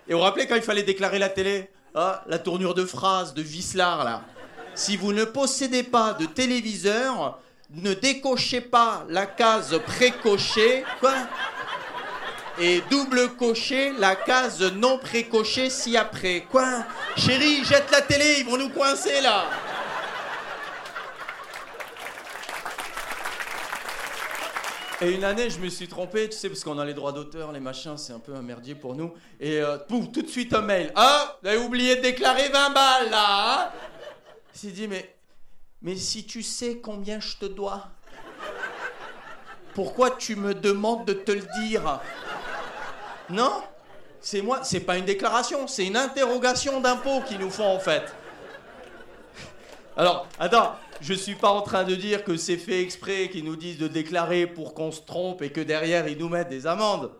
[0.09, 1.71] Et vous vous rappelez quand il fallait déclarer la télé?
[1.95, 4.23] Ah, la tournure de phrase de Vislar là.
[4.75, 7.39] Si vous ne possédez pas de téléviseur,
[7.71, 10.83] ne décochez pas la case précochée.
[10.99, 11.13] Quoi
[12.59, 16.45] et double cocher la case non précochée si après.
[16.51, 16.85] Quoi
[17.17, 19.45] Chérie, jette la télé, ils vont nous coincer là
[25.01, 27.51] Et une année, je me suis trompé, tu sais, parce qu'on a les droits d'auteur,
[27.51, 29.13] les machins, c'est un peu un merdier pour nous.
[29.37, 30.93] Et euh, pouf, tout de suite un mail.
[30.95, 33.69] Ah, vous avez oublié de déclarer 20 balles là hein
[34.61, 35.15] Il dit, mais,
[35.81, 37.87] mais si tu sais combien je te dois,
[39.73, 41.99] pourquoi tu me demandes de te le dire?
[43.29, 43.63] Non?
[44.21, 48.13] C'est moi, c'est pas une déclaration, c'est une interrogation d'impôt qu'ils nous font en fait.
[49.97, 53.57] Alors, attends, je suis pas en train de dire que c'est fait exprès qu'ils nous
[53.57, 57.11] disent de déclarer pour qu'on se trompe et que derrière ils nous mettent des amendes.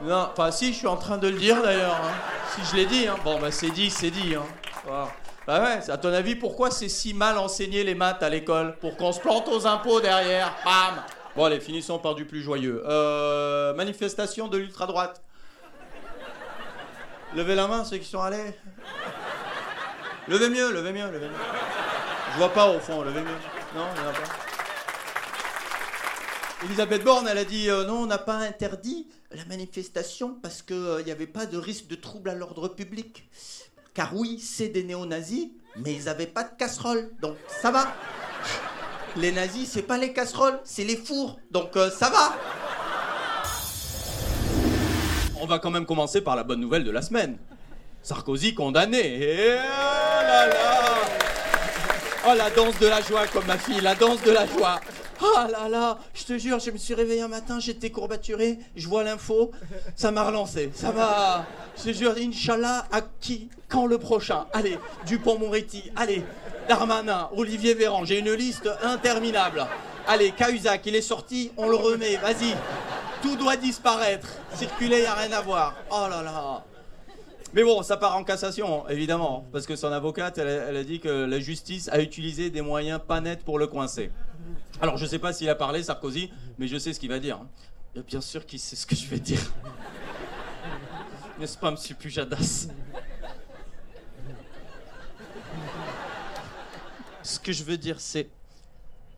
[0.00, 1.94] Non, enfin si, je suis en train de le dire d'ailleurs.
[1.94, 2.14] hein.
[2.54, 3.16] Si je l'ai dit, hein.
[3.22, 4.34] bon bah c'est dit, c'est dit.
[4.34, 4.44] Hein.
[4.84, 5.08] Voilà.
[5.46, 8.96] Bah ouais, à ton avis, pourquoi c'est si mal enseigné les maths à l'école Pour
[8.96, 11.04] qu'on se plante aux impôts derrière, bam
[11.36, 12.82] Bon allez, finissons par du plus joyeux.
[12.86, 15.22] Euh, manifestation de l'ultra-droite.
[17.36, 18.54] Levez la main ceux qui sont allés.
[20.26, 21.34] Levez mieux, levez mieux, levez mieux.
[22.32, 23.38] Je vois pas au fond, levez mieux.
[23.76, 24.46] Non, il n'y en a pas.
[26.64, 31.02] Elisabeth Borne, elle a dit euh, non, on n'a pas interdit la manifestation parce qu'il
[31.04, 33.28] n'y avait pas de risque de trouble à l'ordre public.
[33.96, 35.48] Car oui, c'est des néo-nazis,
[35.82, 37.94] mais ils n'avaient pas de casserole, donc ça va.
[39.16, 42.36] Les nazis, c'est pas les casseroles, c'est les fours, donc euh, ça va.
[45.40, 47.38] On va quand même commencer par la bonne nouvelle de la semaine.
[48.02, 49.56] Sarkozy condamné.
[49.56, 51.06] Oh
[52.28, 54.78] Oh la danse de la joie comme ma fille, la danse de la joie.
[55.22, 58.86] Oh là là, je te jure, je me suis réveillé un matin, j'étais courbaturé, je
[58.86, 59.50] vois l'info,
[59.94, 61.46] ça m'a relancé, ça m'a...
[61.78, 64.46] Je te jure, Inch'Allah, à qui Quand le prochain?
[64.52, 66.22] Allez, Dupont-Moretti, allez,
[66.68, 69.66] Darmanin, Olivier Véran, j'ai une liste interminable.
[70.06, 72.54] Allez, Cahuzac, il est sorti, on le remet, vas-y.
[73.22, 74.28] Tout doit disparaître.
[74.54, 75.74] Circuler, y a rien à voir.
[75.90, 76.62] Oh là là.
[77.52, 81.08] Mais bon, ça part en cassation, évidemment, parce que son avocate, elle, a- dit que
[81.24, 84.10] la justice a utilisé des moyens pas nets pour le coincer.
[84.80, 87.40] Alors, je sais pas s'il a parlé, Sarkozy, mais je sais ce qu'il va dire.
[87.94, 89.40] Et bien sûr qu'il sait ce que je vais dire.
[91.38, 92.68] N'est-ce pas, monsieur Pujadas?
[97.22, 98.28] Ce que je veux dire, c'est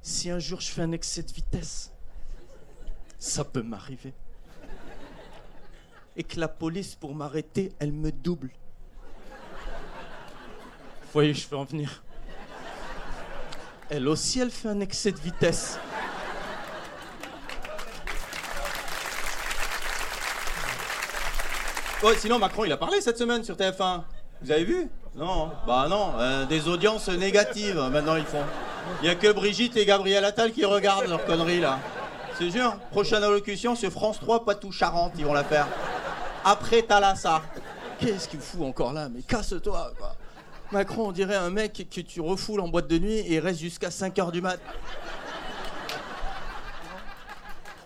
[0.03, 1.91] si un jour je fais un excès de vitesse,
[3.19, 4.15] ça peut m'arriver.
[6.19, 8.51] Et que la police, pour m'arrêter, elle me double.
[11.03, 12.03] Vous voyez, je vais en venir.
[13.89, 15.79] Elle aussi, elle fait un excès de vitesse.
[22.03, 24.03] Ouais, sinon, Macron, il a parlé cette semaine sur TF1.
[24.43, 24.89] Vous avez vu?
[25.15, 25.51] Non.
[25.67, 28.45] Bah non, euh, des audiences négatives, maintenant, ils font.
[29.01, 31.79] Il n'y a que Brigitte et Gabriel Attal qui regardent leurs conneries, là.
[32.39, 32.77] C'est sûr.
[32.91, 35.67] Prochaine allocution sur France 3, Poitou-Charentes, ils vont la faire.
[36.51, 37.43] Après Thalassa.
[38.01, 40.17] Qu'est-ce qu'il fout encore là Mais casse-toi, quoi.
[40.73, 43.89] Macron, on dirait un mec que tu refoules en boîte de nuit et reste jusqu'à
[43.91, 44.59] 5h du mat.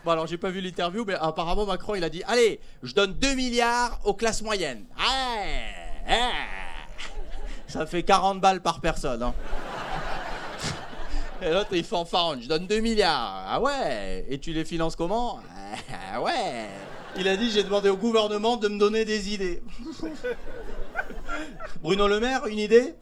[0.04, 3.12] Bon alors j'ai pas vu l'interview, mais apparemment Macron il a dit Allez, je donne
[3.14, 4.84] 2 milliards aux classes moyennes.
[4.98, 6.16] Ouais.
[7.68, 9.22] Ça fait 40 balles par personne.
[9.22, 9.34] hein.
[11.40, 13.44] Et l'autre il fanfaronne, je donne 2 milliards.
[13.48, 15.38] Ah ouais Et tu les finances comment?
[16.14, 16.66] Ah ouais
[17.16, 19.62] Il a dit j'ai demandé au gouvernement de me donner des idées.
[21.82, 22.94] Bruno Le Maire, une idée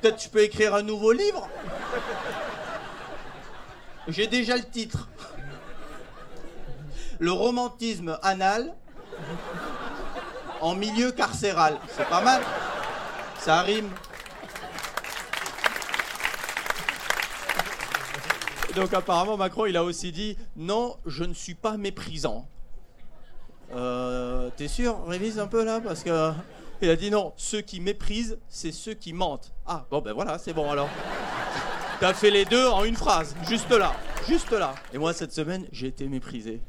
[0.00, 1.48] Peut-être tu peux écrire un nouveau livre
[4.08, 5.08] J'ai déjà le titre.
[7.18, 8.74] Le romantisme anal
[10.60, 11.78] en milieu carcéral.
[11.96, 12.42] C'est pas mal.
[13.38, 13.90] Ça rime.
[18.74, 22.48] Donc apparemment Macron il a aussi dit non je ne suis pas méprisant.
[23.74, 26.32] Euh, T'es sûr Révise un peu là parce que
[26.82, 29.52] il a dit non ceux qui méprisent c'est ceux qui mentent.
[29.66, 30.88] Ah bon ben voilà c'est bon alors.
[32.00, 33.92] T'as fait les deux en une phrase juste là
[34.26, 34.74] juste là.
[34.92, 36.60] Et moi cette semaine j'ai été méprisé.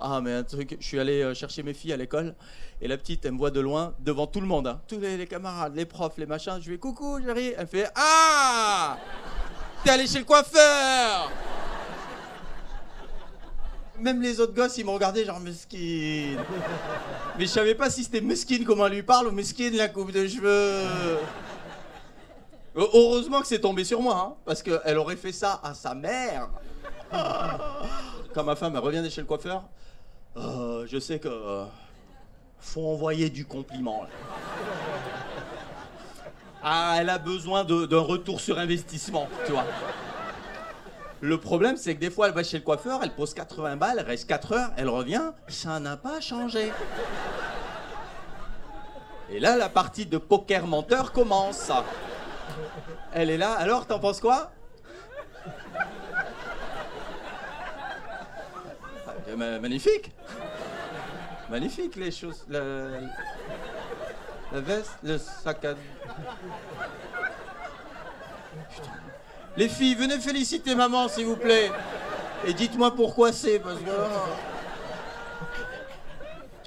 [0.00, 2.34] Ah mais un truc je suis allé euh, chercher mes filles à l'école
[2.80, 4.80] et la petite elle me voit de loin devant tout le monde hein.
[4.88, 8.98] tous les, camarades les profs les machins je lui fais coucou chérie elle fait ah
[9.84, 11.30] T'es allé chez le coiffeur
[14.00, 16.38] Même les autres gosses, ils m'ont regardé genre mesquine.
[17.38, 20.26] Mais je savais pas si c'était mesquine comment lui parle ou mesquine la coupe de
[20.26, 20.84] cheveux.
[22.74, 26.48] Heureusement que c'est tombé sur moi, hein, parce qu'elle aurait fait ça à sa mère.
[28.32, 29.64] Quand ma femme revient chez le coiffeur,
[30.38, 31.64] euh, je sais que euh,
[32.58, 34.06] faut envoyer du compliment.
[36.64, 39.64] Ah, elle a besoin d'un retour sur investissement, tu vois.
[41.20, 44.00] Le problème, c'est que des fois, elle va chez le coiffeur, elle pose 80 balles,
[44.00, 46.72] reste 4 heures, elle revient, ça n'a pas changé.
[49.30, 51.70] Et là, la partie de poker menteur commence.
[53.12, 54.50] Elle est là, alors, t'en penses quoi?
[59.06, 60.12] Ah, ma- Magnifique
[61.50, 62.44] Magnifique, les choses.
[64.54, 65.74] La veste, le sac à
[69.56, 71.72] Les filles, venez féliciter maman, s'il vous plaît.
[72.46, 73.90] Et dites-moi pourquoi c'est, parce que.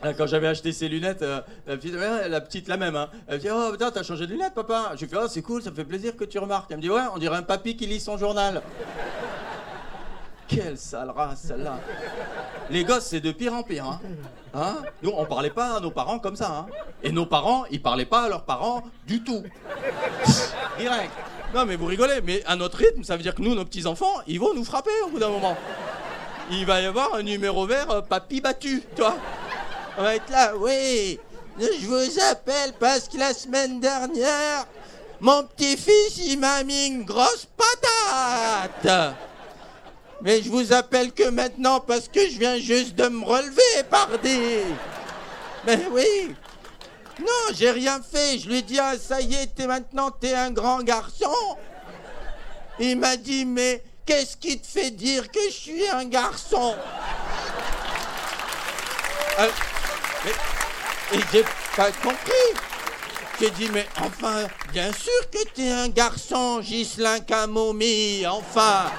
[0.01, 3.09] Ah, Quand j'avais acheté ces lunettes, euh, la, petite, ouais, la petite, la même, hein,
[3.27, 5.41] elle me dit Oh putain, t'as changé de lunettes, papa Je lui fais Oh, c'est
[5.41, 6.69] cool, ça me fait plaisir que tu remarques.
[6.69, 8.61] Elle me dit Ouais, on dirait un papy qui lit son journal.
[10.47, 11.79] Quelle sale race, celle-là.
[12.69, 13.85] Les gosses, c'est de pire en pire.
[13.85, 14.01] Hein.
[14.53, 14.77] Hein?
[15.01, 16.49] Nous, on parlait pas à nos parents comme ça.
[16.49, 16.65] Hein.
[17.03, 19.43] Et nos parents, ils parlaient pas à leurs parents du tout.
[20.77, 21.11] Direct.
[21.53, 24.15] Non, mais vous rigolez, mais à notre rythme, ça veut dire que nous, nos petits-enfants,
[24.27, 25.55] ils vont nous frapper au bout d'un moment.
[26.51, 29.15] Il va y avoir un numéro vert, euh, papy battu, tu vois.
[29.97, 31.19] On va être là, oui.
[31.59, 34.65] Je vous appelle parce que la semaine dernière,
[35.19, 39.15] mon petit-fils, il m'a mis une grosse patate.
[40.21, 44.39] Mais je vous appelle que maintenant parce que je viens juste de me relever, pardi.
[45.65, 46.33] Mais oui.
[47.19, 48.39] Non, j'ai rien fait.
[48.39, 51.33] Je lui ai dit, ah, ça y est, t'es maintenant, t'es un grand garçon.
[52.79, 56.75] Il m'a dit, mais qu'est-ce qui te fait dire que je suis un garçon?
[59.39, 59.49] Euh,
[60.25, 62.61] mais- Et j'ai pas compris.
[63.39, 68.91] J'ai dit, mais enfin, bien sûr que t'es un garçon, Ghislain Camomille, enfin.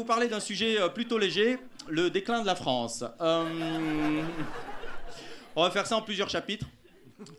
[0.00, 1.58] Vous parler d'un sujet euh, plutôt léger,
[1.88, 3.04] le déclin de la France.
[3.20, 4.22] Euh,
[5.54, 6.64] On va faire ça en plusieurs chapitres.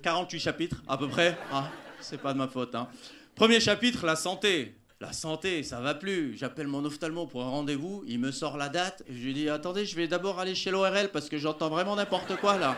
[0.03, 1.35] 48 chapitres, à peu près.
[1.51, 1.69] Ah,
[1.99, 2.75] c'est pas de ma faute.
[2.75, 2.87] hein.
[3.33, 4.75] Premier chapitre, la santé.
[4.99, 6.37] La santé, ça va plus.
[6.37, 9.01] J'appelle mon ophtalmo pour un rendez-vous, il me sort la date.
[9.09, 12.35] Je lui dis Attendez, je vais d'abord aller chez l'ORL parce que j'entends vraiment n'importe
[12.35, 12.77] quoi là.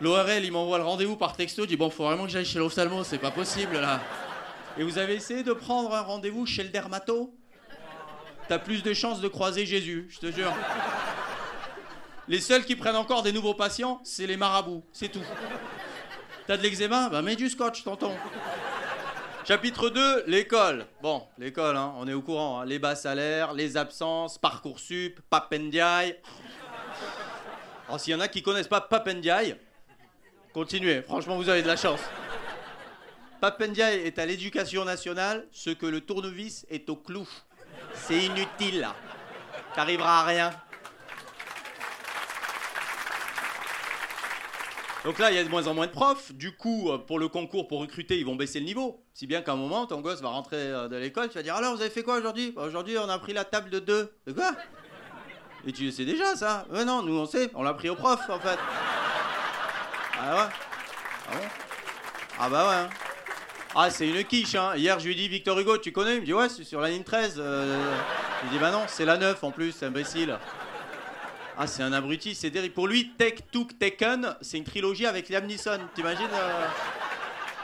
[0.00, 1.64] L'ORL, il m'envoie le rendez-vous par texto.
[1.64, 4.00] Il dit Bon, faut vraiment que j'aille chez l'ophtalmo, c'est pas possible là.
[4.78, 7.34] Et vous avez essayé de prendre un rendez-vous chez le dermato?
[8.48, 10.52] T'as plus de chances de croiser Jésus, je te jure.
[12.28, 15.22] Les seuls qui prennent encore des nouveaux patients, c'est les marabouts, c'est tout.
[16.46, 17.08] T'as de l'eczéma?
[17.10, 18.14] Bah mets du scotch, tonton.
[19.46, 20.86] Chapitre 2, l'école.
[21.02, 22.60] Bon, l'école, hein, on est au courant.
[22.60, 22.64] hein.
[22.66, 26.16] Les bas salaires, les absences, Parcoursup, Papendiaï.
[27.86, 29.56] Alors s'il y en a qui connaissent pas Papendiaï,
[30.52, 32.00] continuez, franchement vous avez de la chance.
[33.40, 37.26] Papendiaï est à l'éducation nationale ce que le tournevis est au clou.
[38.06, 38.88] C'est inutile.
[39.74, 40.50] T'arriveras à rien.
[45.04, 46.32] Donc là, il y a de moins en moins de profs.
[46.32, 49.02] Du coup, euh, pour le concours, pour recruter, ils vont baisser le niveau.
[49.14, 51.54] Si bien qu'à un moment, ton gosse va rentrer euh, de l'école, tu vas dire
[51.54, 52.52] Alors, vous avez fait quoi aujourd'hui?
[52.54, 54.12] Bah, Aujourd'hui, on a pris la table de deux.
[54.26, 54.50] De quoi?
[55.66, 56.66] Et tu le sais déjà, ça?
[56.70, 57.50] Ouais, non, nous, on sait.
[57.54, 58.58] On l'a pris au prof, en fait.
[60.20, 60.50] Ah ouais?
[61.30, 61.48] Ah bon?
[62.40, 63.07] Ah bah ouais.
[63.80, 64.74] Ah, c'est une quiche, hein.
[64.74, 66.16] Hier, je lui ai dit Victor Hugo, tu connais?
[66.16, 67.36] Il me dit Ouais, c'est sur la ligne 13.
[67.38, 67.94] euh.
[68.42, 70.36] Je dit Bah non, c'est la 9 en plus, imbécile.
[71.56, 72.74] Ah, c'est un abruti, c'est terrible.
[72.74, 75.78] Pour lui, Tech, Took, Taken, c'est une trilogie avec Liam Neeson.
[75.94, 76.66] T'imagines euh,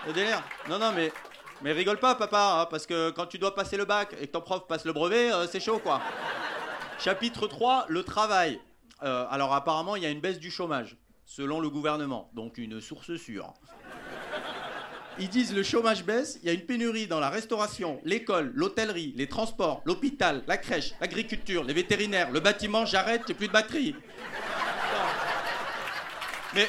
[0.07, 0.41] le délire?
[0.69, 1.11] Non, non, mais,
[1.63, 4.33] mais rigole pas, papa, hein, parce que quand tu dois passer le bac et que
[4.33, 6.01] ton prof passe le brevet, euh, c'est chaud, quoi.
[7.01, 8.61] Chapitre 3, le travail.
[9.03, 12.81] Euh, alors, apparemment, il y a une baisse du chômage, selon le gouvernement, donc une
[12.81, 13.53] source sûre.
[15.19, 19.15] Ils disent le chômage baisse, il y a une pénurie dans la restauration, l'école, l'hôtellerie,
[19.17, 23.95] les transports, l'hôpital, la crèche, l'agriculture, les vétérinaires, le bâtiment, j'arrête, j'ai plus de batterie.
[26.55, 26.69] Mais.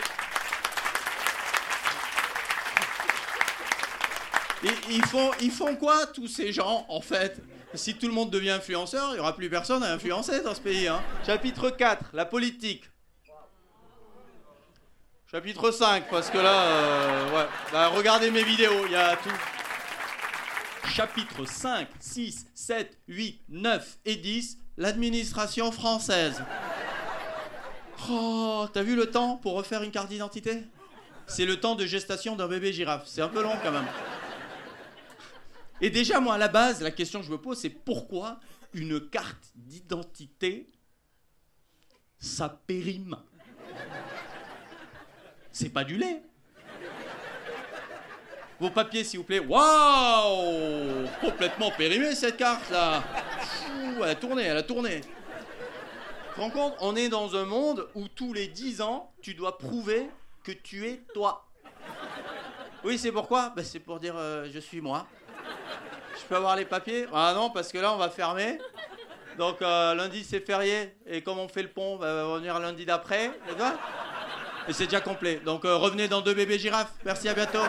[4.89, 7.39] Ils font, ils font quoi, tous ces gens, en fait?
[7.73, 10.61] Si tout le monde devient influenceur, il n'y aura plus personne à influencer dans ce
[10.61, 10.87] pays.
[10.87, 11.01] Hein.
[11.25, 12.83] Chapitre 4, la politique.
[15.35, 17.45] Chapitre 5, parce que là, euh, ouais.
[17.73, 19.29] Bah, regardez mes vidéos, il y a tout.
[20.87, 26.41] Chapitre 5, 6, 7, 8, 9 et 10, l'administration française.
[28.09, 30.63] Oh, t'as vu le temps pour refaire une carte d'identité?
[31.27, 33.03] C'est le temps de gestation d'un bébé girafe.
[33.05, 33.87] C'est un peu long quand même.
[35.81, 38.39] Et déjà, moi, à la base, la question que je me pose, c'est pourquoi
[38.73, 40.69] une carte d'identité,
[42.19, 43.17] ça périme?
[45.55, 46.21] C'est pas du lait.
[48.59, 49.39] Vos papiers, s'il vous plaît.
[49.39, 53.01] Waouh Complètement périmé cette carte là.
[53.39, 54.99] Fou, elle a tourné, elle a tourné.
[54.99, 55.07] Tu
[56.35, 59.57] te rends compte On est dans un monde où tous les 10 ans, tu dois
[59.57, 60.09] prouver
[60.43, 61.47] que tu es toi.
[62.83, 63.53] Oui, c'est pourquoi?
[63.55, 65.07] Ben, C'est pour dire euh, je suis moi.
[66.19, 67.05] Je peux avoir les papiers?
[67.13, 68.59] Ah non, parce que là, on va fermer.
[69.37, 70.97] Donc euh, lundi, c'est férié.
[71.05, 73.31] Et comme on fait le pont, ben, on va revenir lundi d'après.
[74.67, 75.39] Et c'est déjà complet.
[75.45, 76.91] Donc euh, revenez dans deux bébés girafes.
[77.05, 77.63] Merci, à bientôt.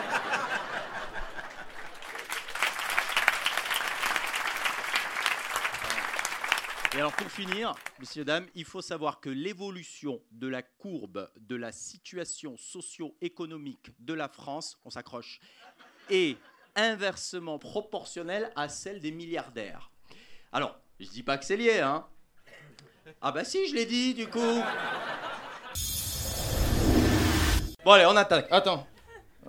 [6.95, 11.55] Et alors pour finir, messieurs, dames, il faut savoir que l'évolution de la courbe de
[11.55, 15.39] la situation socio-économique de la France, on s'accroche,
[16.09, 16.37] est
[16.75, 19.91] inversement proportionnelle à celle des milliardaires.
[20.51, 22.07] Alors, je dis pas que c'est lié, hein.
[23.21, 24.63] Ah bah si, je l'ai dit, du coup.
[27.87, 28.47] Bon allez, on attaque.
[28.51, 28.85] Attends.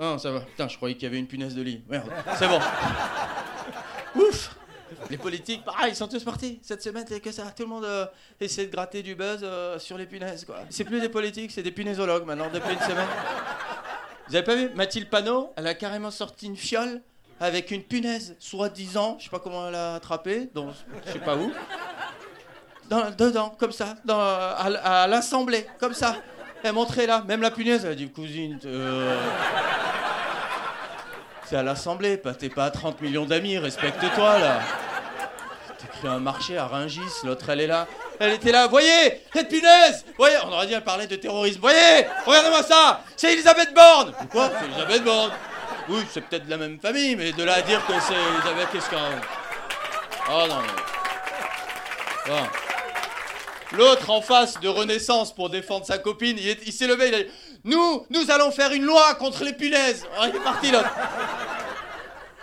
[0.00, 0.38] Oh, ça va.
[0.42, 1.82] Putain, je croyais qu'il y avait une punaise de lit.
[1.88, 2.08] Merde,
[2.38, 2.60] c'est bon.
[4.14, 4.54] Ouf
[5.10, 6.60] Les politiques, pareil, ils sont tous partis.
[6.62, 7.46] Cette semaine, c'est que ça.
[7.50, 8.06] Tout le monde euh,
[8.40, 10.58] essaie de gratter du buzz euh, sur les punaises, quoi.
[10.70, 13.08] C'est plus des politiques, c'est des punaisologues maintenant, depuis une semaine.
[14.28, 14.70] Vous avez pas vu?
[14.76, 17.02] Mathilde Panot, elle a carrément sorti une fiole
[17.40, 20.74] avec une punaise, soi-disant, je sais pas comment elle a attrapé, donc
[21.08, 21.50] je sais pas où.
[22.88, 26.14] Dans- dedans, comme ça, dans, à, à l'assemblée, comme ça.
[26.64, 29.20] Elle montrait là, même la punaise, elle a dit cousine, euh,
[31.44, 34.60] c'est à l'assemblée, t'es pas à 30 millions d'amis, respecte-toi là.
[36.00, 37.86] Créé un marché à Rungis, l'autre elle est là.
[38.20, 41.60] Elle était là, voyez, cette punaise Voyez, on aurait dit elle parlait de terrorisme.
[41.60, 45.32] Voyez, regardez-moi ça C'est Elisabeth Borne Pourquoi C'est Elisabeth Borne?
[45.88, 48.68] Oui, c'est peut-être de la même famille, mais de là à dire que c'est Elisabeth,
[48.72, 48.96] qu'est-ce qu'on...
[50.30, 52.32] Oh non, mais...
[52.32, 52.67] Bon.
[53.72, 57.14] L'autre en face de Renaissance pour défendre sa copine, il, est- il s'est levé, il
[57.14, 57.30] a dit
[57.64, 60.06] Nous, nous allons faire une loi contre les punaises.
[60.18, 60.88] Ah, il est parti l'autre.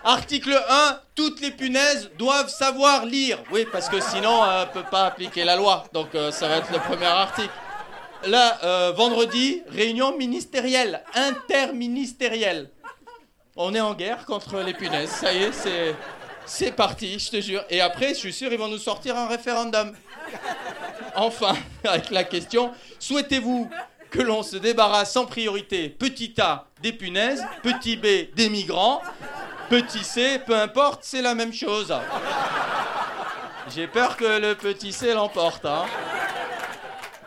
[0.04, 3.40] Article 1, toutes les punaises doivent savoir lire.
[3.52, 5.86] Oui, parce que sinon, euh, elle ne peut pas appliquer la loi.
[5.94, 7.50] Donc euh, ça va être le premier article.
[8.28, 12.70] Là, euh, vendredi, réunion ministérielle, interministérielle.
[13.56, 15.10] On est en guerre contre les punaises.
[15.10, 15.52] Ça y est,
[16.46, 17.64] c'est parti, je te jure.
[17.72, 19.96] Et après, je suis sûr, ils vont nous sortir un référendum.
[21.16, 23.70] Enfin, avec la question souhaitez-vous
[24.10, 29.02] que l'on se débarrasse en priorité, petit A, des punaises, petit B, des migrants,
[29.70, 31.94] petit C, peu importe, c'est la même chose.
[33.74, 35.66] J'ai peur que le petit C l'emporte.
[35.66, 35.86] Hein.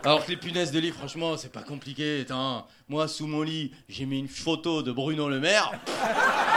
[0.04, 2.24] Alors que les punaises de lit, franchement, c'est pas compliqué.
[2.88, 5.72] Moi, sous mon lit, j'ai mis une photo de Bruno Le Maire.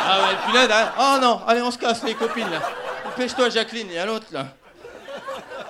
[0.03, 0.91] Ah ouais, les hein.
[0.99, 2.45] Oh non, allez, on se casse, les copines.
[3.05, 4.53] Dépêche-toi, Jacqueline, y a l'autre, là.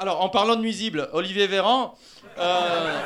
[0.02, 1.94] Alors, en parlant de nuisibles, Olivier Véran,
[2.40, 3.00] euh,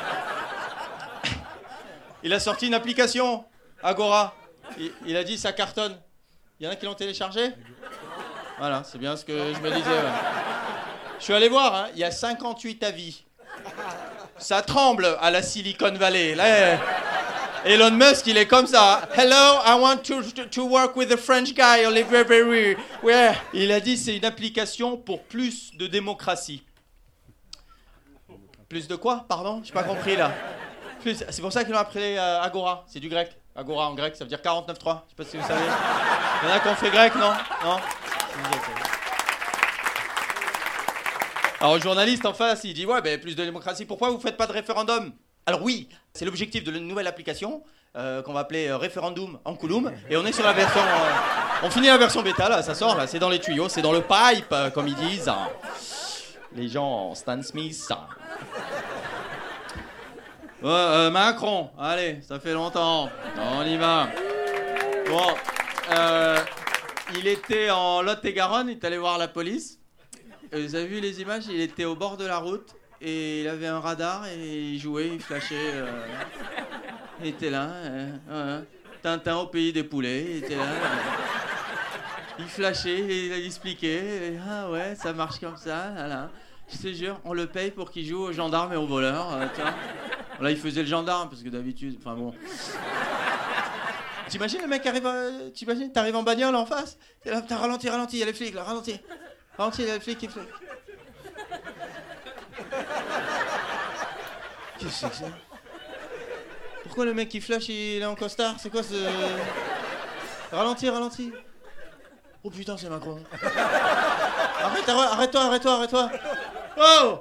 [2.24, 3.43] il a sorti une application,
[3.84, 4.34] Agora.
[5.06, 6.00] Il, a dit ça cartonne.
[6.58, 7.50] Il y en a qui l'ont téléchargé?
[8.60, 9.89] Voilà, c'est bien ce que je me disais.
[11.20, 13.26] Je suis allé voir, hein, il y a 58 avis.
[14.38, 16.38] Ça tremble à la Silicon Valley.
[17.66, 19.02] Elon Musk, il est comme ça.
[19.18, 22.82] Hello, I want to, to, work with the French guy, Olivier Véran.
[23.04, 23.34] Ouais.
[23.54, 26.64] Il a dit c'est une application pour plus de démocratie.
[28.70, 30.32] Plus de quoi Pardon J'ai pas compris là.
[31.01, 32.84] Plus- C'est pour ça qu'ils l'ont appelé euh, Agora.
[32.88, 33.36] C'est du grec.
[33.55, 34.66] Agora en grec, ça veut dire 49.3.
[34.74, 35.61] Je sais pas si vous savez.
[36.43, 37.32] Il y en a qui ont fait grec, non
[37.63, 37.78] Non
[41.61, 43.86] Alors le journaliste en face, il dit ouais, ben, plus de démocratie.
[43.86, 45.13] Pourquoi vous faites pas de référendum?
[45.45, 47.63] Alors oui, c'est l'objectif de la nouvelle application
[47.95, 49.91] euh, qu'on va appeler euh, référendum en Kouloum.
[50.09, 50.82] Et on est sur la version.
[51.63, 54.01] on finit la version bêta là, ça sort c'est dans les tuyaux, c'est dans le
[54.01, 55.32] pipe, comme ils disent.
[56.56, 57.91] Les gens en Stan Smith.
[60.64, 63.10] Euh, Macron, allez, ça fait longtemps.
[63.38, 64.08] On y va.
[65.08, 65.28] Bon,
[65.91, 66.39] euh,
[67.18, 69.80] il était en Lot-et-Garonne, il est allé voir la police.
[70.53, 71.43] Euh, Vous avez vu les images?
[71.49, 75.10] Il était au bord de la route et il avait un radar et il jouait,
[75.10, 75.84] il flashait.
[77.22, 77.68] il était là.
[78.30, 78.64] ouais.
[79.03, 80.64] Tintin au pays des poulets, il était là.
[82.39, 84.39] il flashait, il expliquait.
[84.49, 85.91] ah ouais, ça marche comme ça.
[85.93, 86.30] Voilà.
[86.72, 89.34] Je te jure, on le paye pour qu'il joue aux gendarmes et aux voleurs.
[89.34, 89.45] euh.
[90.41, 91.97] Là, il faisait le gendarme parce que d'habitude.
[91.99, 92.34] Enfin bon.
[94.28, 98.20] T'imagines le mec arrive, euh, t'imagines, t'arrives en bagnole en face, t'as ralenti, ralenti, il
[98.22, 98.99] y a les flics là, ralenti,
[99.55, 100.43] ralenti, il y a les flics qui flics.
[104.80, 105.26] Qu'est-ce que c'est que ça?
[106.84, 108.55] Pourquoi le mec qui flash il est en costard?
[108.57, 108.95] C'est quoi ce.
[110.51, 111.32] Ralenti, ralenti.
[112.43, 113.24] Oh putain, c'est Macron.
[113.41, 116.09] Arrête, arrête-toi, arrête-toi, arrête-toi.
[116.78, 117.19] Oh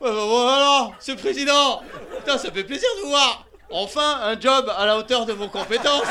[0.00, 1.82] bah, voilà, le président
[2.18, 5.48] Putain, ça fait plaisir de vous voir Enfin, un job à la hauteur de vos
[5.48, 6.02] compétences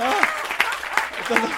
[0.00, 0.20] Ah,
[1.20, 1.52] attendez.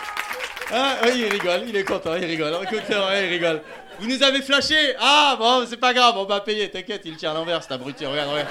[0.73, 2.53] Ah, oui, il rigole, il est content, il rigole.
[2.65, 3.63] Écoute, ouais, il rigole.
[4.01, 7.31] Vous nous avez flashé Ah, bon, c'est pas grave, on va payer, t'inquiète, il tient
[7.31, 8.49] à l'envers, cet abruti, regarde, regarde.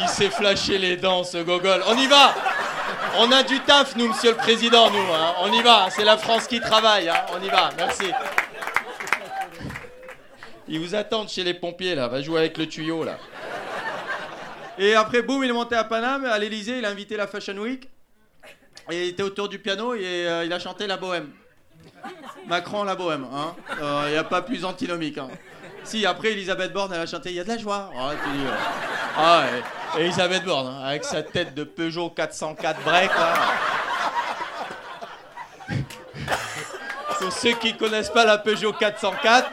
[0.00, 1.82] Il s'est flashé les dents, ce gogol.
[1.86, 2.34] On y va
[3.18, 5.12] On a du taf, nous, monsieur le président, nous.
[5.12, 5.34] hein.
[5.40, 7.08] On y va, c'est la France qui travaille.
[7.08, 7.24] hein.
[7.34, 8.04] On y va, merci.
[10.68, 12.08] Ils vous attendent chez les pompiers, là.
[12.08, 13.18] Va jouer avec le tuyau, là.
[14.78, 17.56] Et après, boum, il est monté à Paname, à l'Elysée, il a invité la Fashion
[17.56, 17.88] Week.
[18.90, 21.30] Et il était autour du piano et euh, il a chanté la bohème.
[22.46, 23.54] Macron, la bohème, hein.
[24.06, 25.18] Il n'y a pas plus antinomique.
[25.86, 27.90] Si, après, Elisabeth Borne, elle a chanté Il y a de la joie.
[28.24, 28.44] Tu dis,
[29.16, 29.44] ah.
[29.98, 33.10] Elisabeth Borne, hein, avec sa tête de Peugeot 404 break.
[37.18, 39.48] Pour ceux qui connaissent pas la Peugeot 404,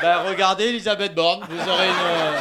[0.00, 1.94] ben regardez Elisabeth Borne, vous aurez une.
[1.94, 2.40] euh,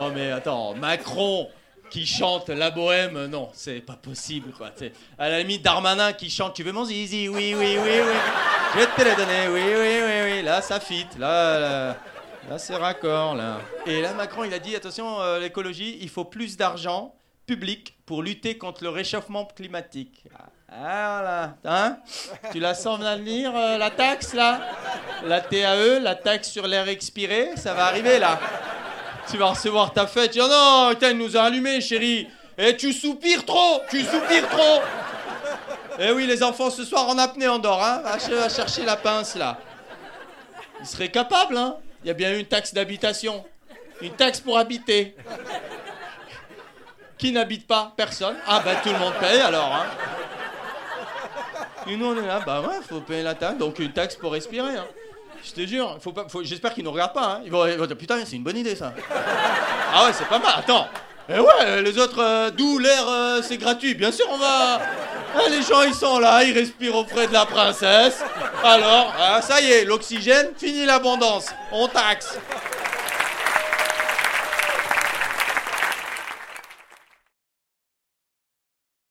[0.00, 1.48] Oh mais attends, Macron
[1.92, 4.70] qui chante la bohème, non, c'est pas possible quoi.
[4.74, 8.14] C'est- à la limite Darmanin qui chante Tu veux mon zizi Oui, oui, oui, oui.
[8.74, 10.42] Je vais te le donner, oui, oui, oui, oui.
[10.42, 11.96] Là ça fit, là, là,
[12.48, 13.58] là, c'est raccord là.
[13.86, 17.14] Et là Macron il a dit attention euh, l'écologie, il faut plus d'argent
[17.46, 20.24] public pour lutter contre le réchauffement climatique.
[20.74, 21.98] Ah voilà, hein?
[22.52, 24.62] Tu la sens venir euh, la taxe là?
[25.26, 28.40] La TAE, la taxe sur l'air expiré, ça va arriver là.
[29.30, 30.36] Tu vas recevoir ta fête.
[30.40, 32.28] Oh non, putain, il nous a allumés, chérie.
[32.58, 34.80] Et tu soupires trop, tu soupires trop.
[35.98, 38.02] Eh oui, les enfants, ce soir en apnée, on dort, hein.
[38.04, 39.58] Va, ch- chercher la pince, là.
[40.80, 41.76] Il serait capable, hein.
[42.04, 43.44] Il y a bien une taxe d'habitation.
[44.00, 45.14] Une taxe pour habiter.
[47.16, 47.92] Qui n'habite pas?
[47.96, 48.36] Personne.
[48.46, 49.86] Ah, bah, tout le monde paye, alors, hein.
[51.86, 53.58] Et nous, on est là, bah ouais, faut payer la taxe.
[53.58, 54.86] Donc, une taxe pour respirer, hein.
[55.44, 57.34] Je te jure, faut j'espère qu'ils nous regardent pas.
[57.34, 57.40] Hein.
[57.44, 58.92] Ils, vont, dire putain, c'est une bonne idée ça.
[59.92, 60.54] ah ouais, c'est pas mal.
[60.56, 60.86] Attends.
[61.28, 63.94] Eh ouais, les autres, euh, d'où l'air, euh, c'est gratuit.
[63.94, 64.80] Bien sûr, on va.
[65.34, 68.22] Ah, les gens, ils sont là, ils respirent auprès de la princesse.
[68.62, 71.46] Alors, ah, ça y est, l'oxygène, fini l'abondance.
[71.70, 72.38] On taxe.